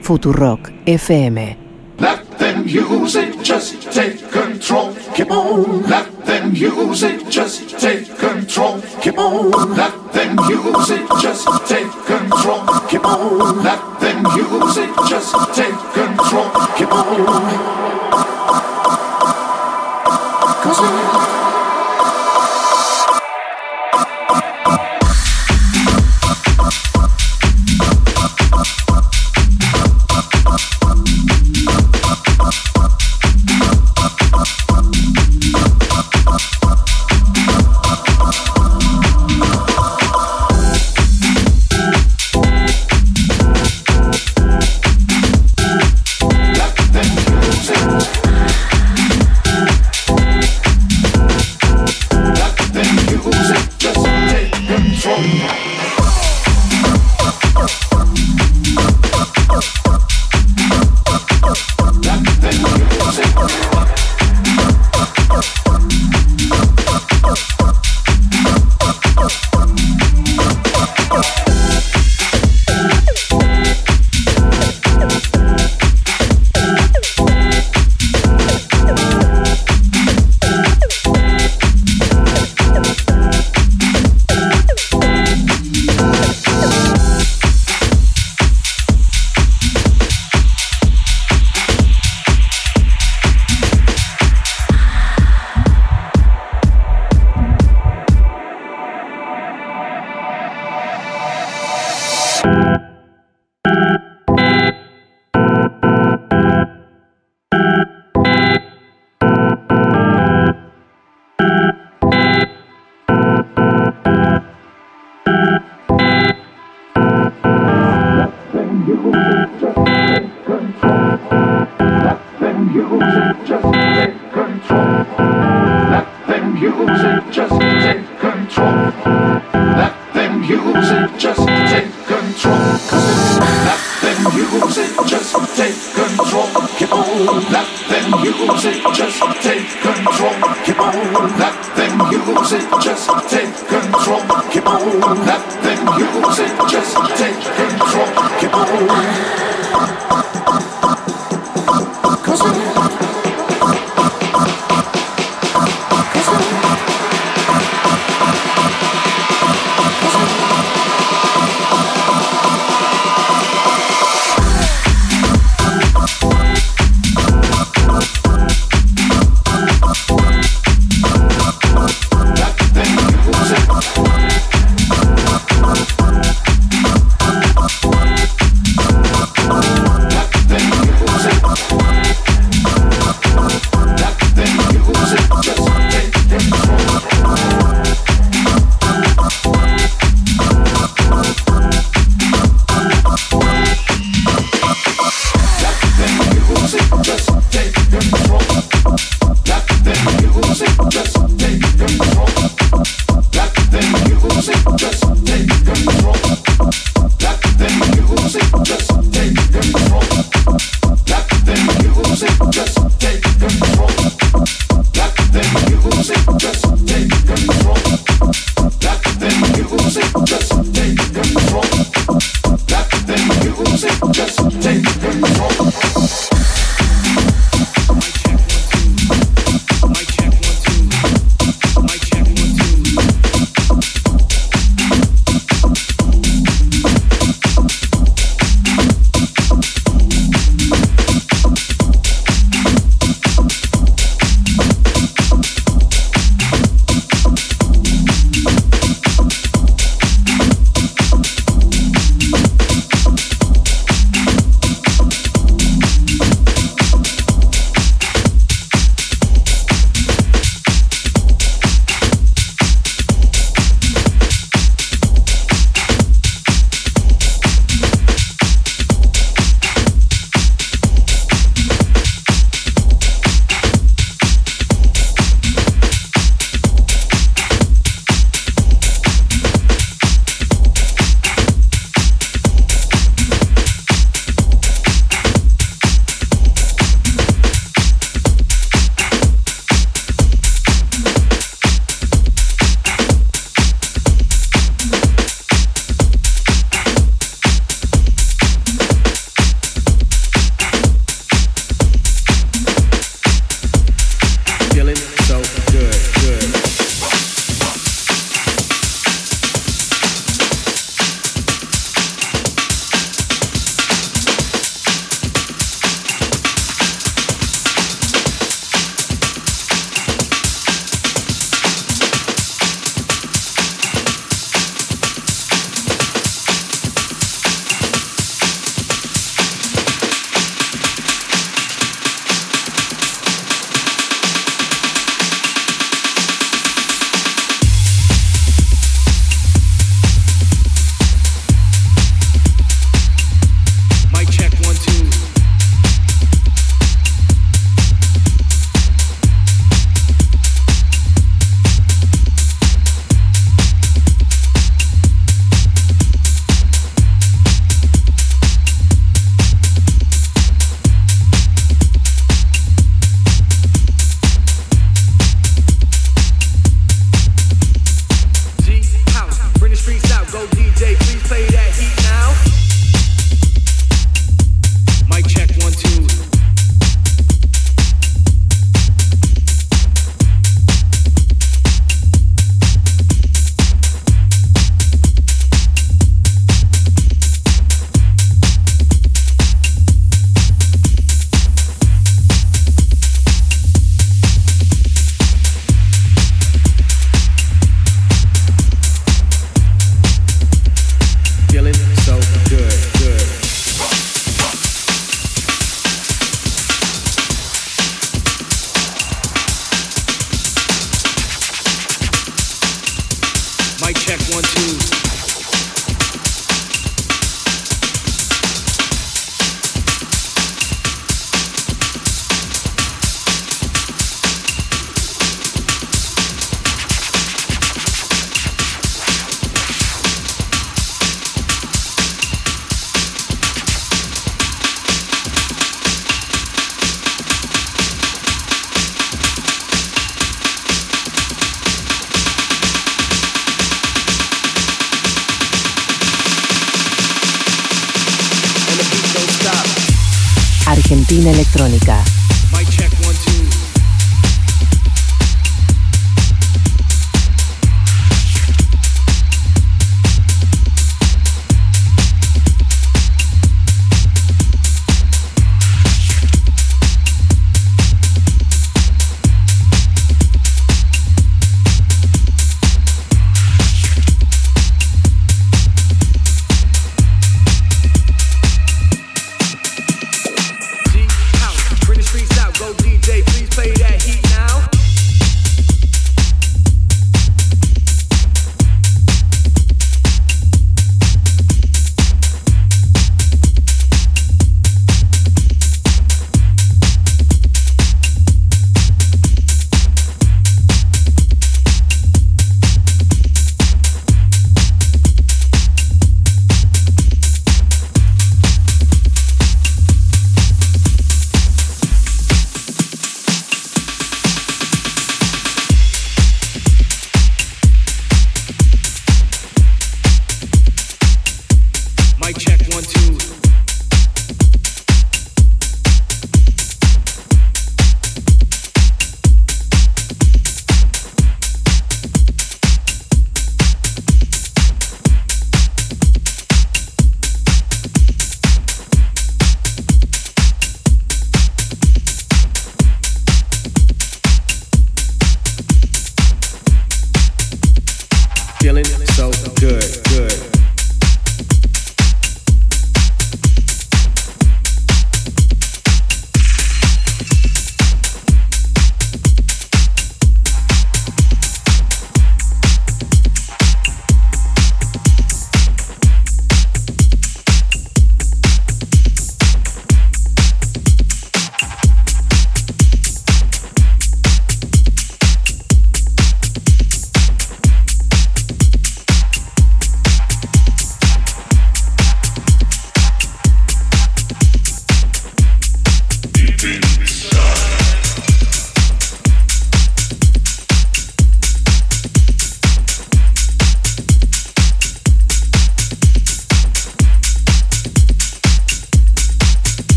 Futurock 0.00 0.72
FM. 0.84 1.56
Let 2.00 2.26
them 2.36 2.66
use 2.66 3.14
it, 3.14 3.40
just 3.44 3.92
take 3.92 4.18
control. 4.28 4.92
Keep 5.14 5.30
on. 5.30 5.82
Let 5.88 6.26
them 6.26 6.52
use 6.52 7.04
it, 7.04 7.30
just 7.30 7.78
take 7.78 8.08
control. 8.18 8.80
Keep 9.00 9.18
on. 9.18 9.76
Let 9.76 9.94
them 10.12 10.36
use 10.50 10.90
it, 10.90 11.06
just 11.22 11.46
take 11.68 11.92
control. 12.06 12.66
Keep 12.88 13.04
on. 13.06 13.62
Let 13.62 14.00
them 14.00 14.26
use 14.34 14.78
it, 14.78 14.90
just 15.08 15.54
take 15.54 15.78
control. 15.94 16.50
Keep 16.76 16.92
on. 16.92 18.07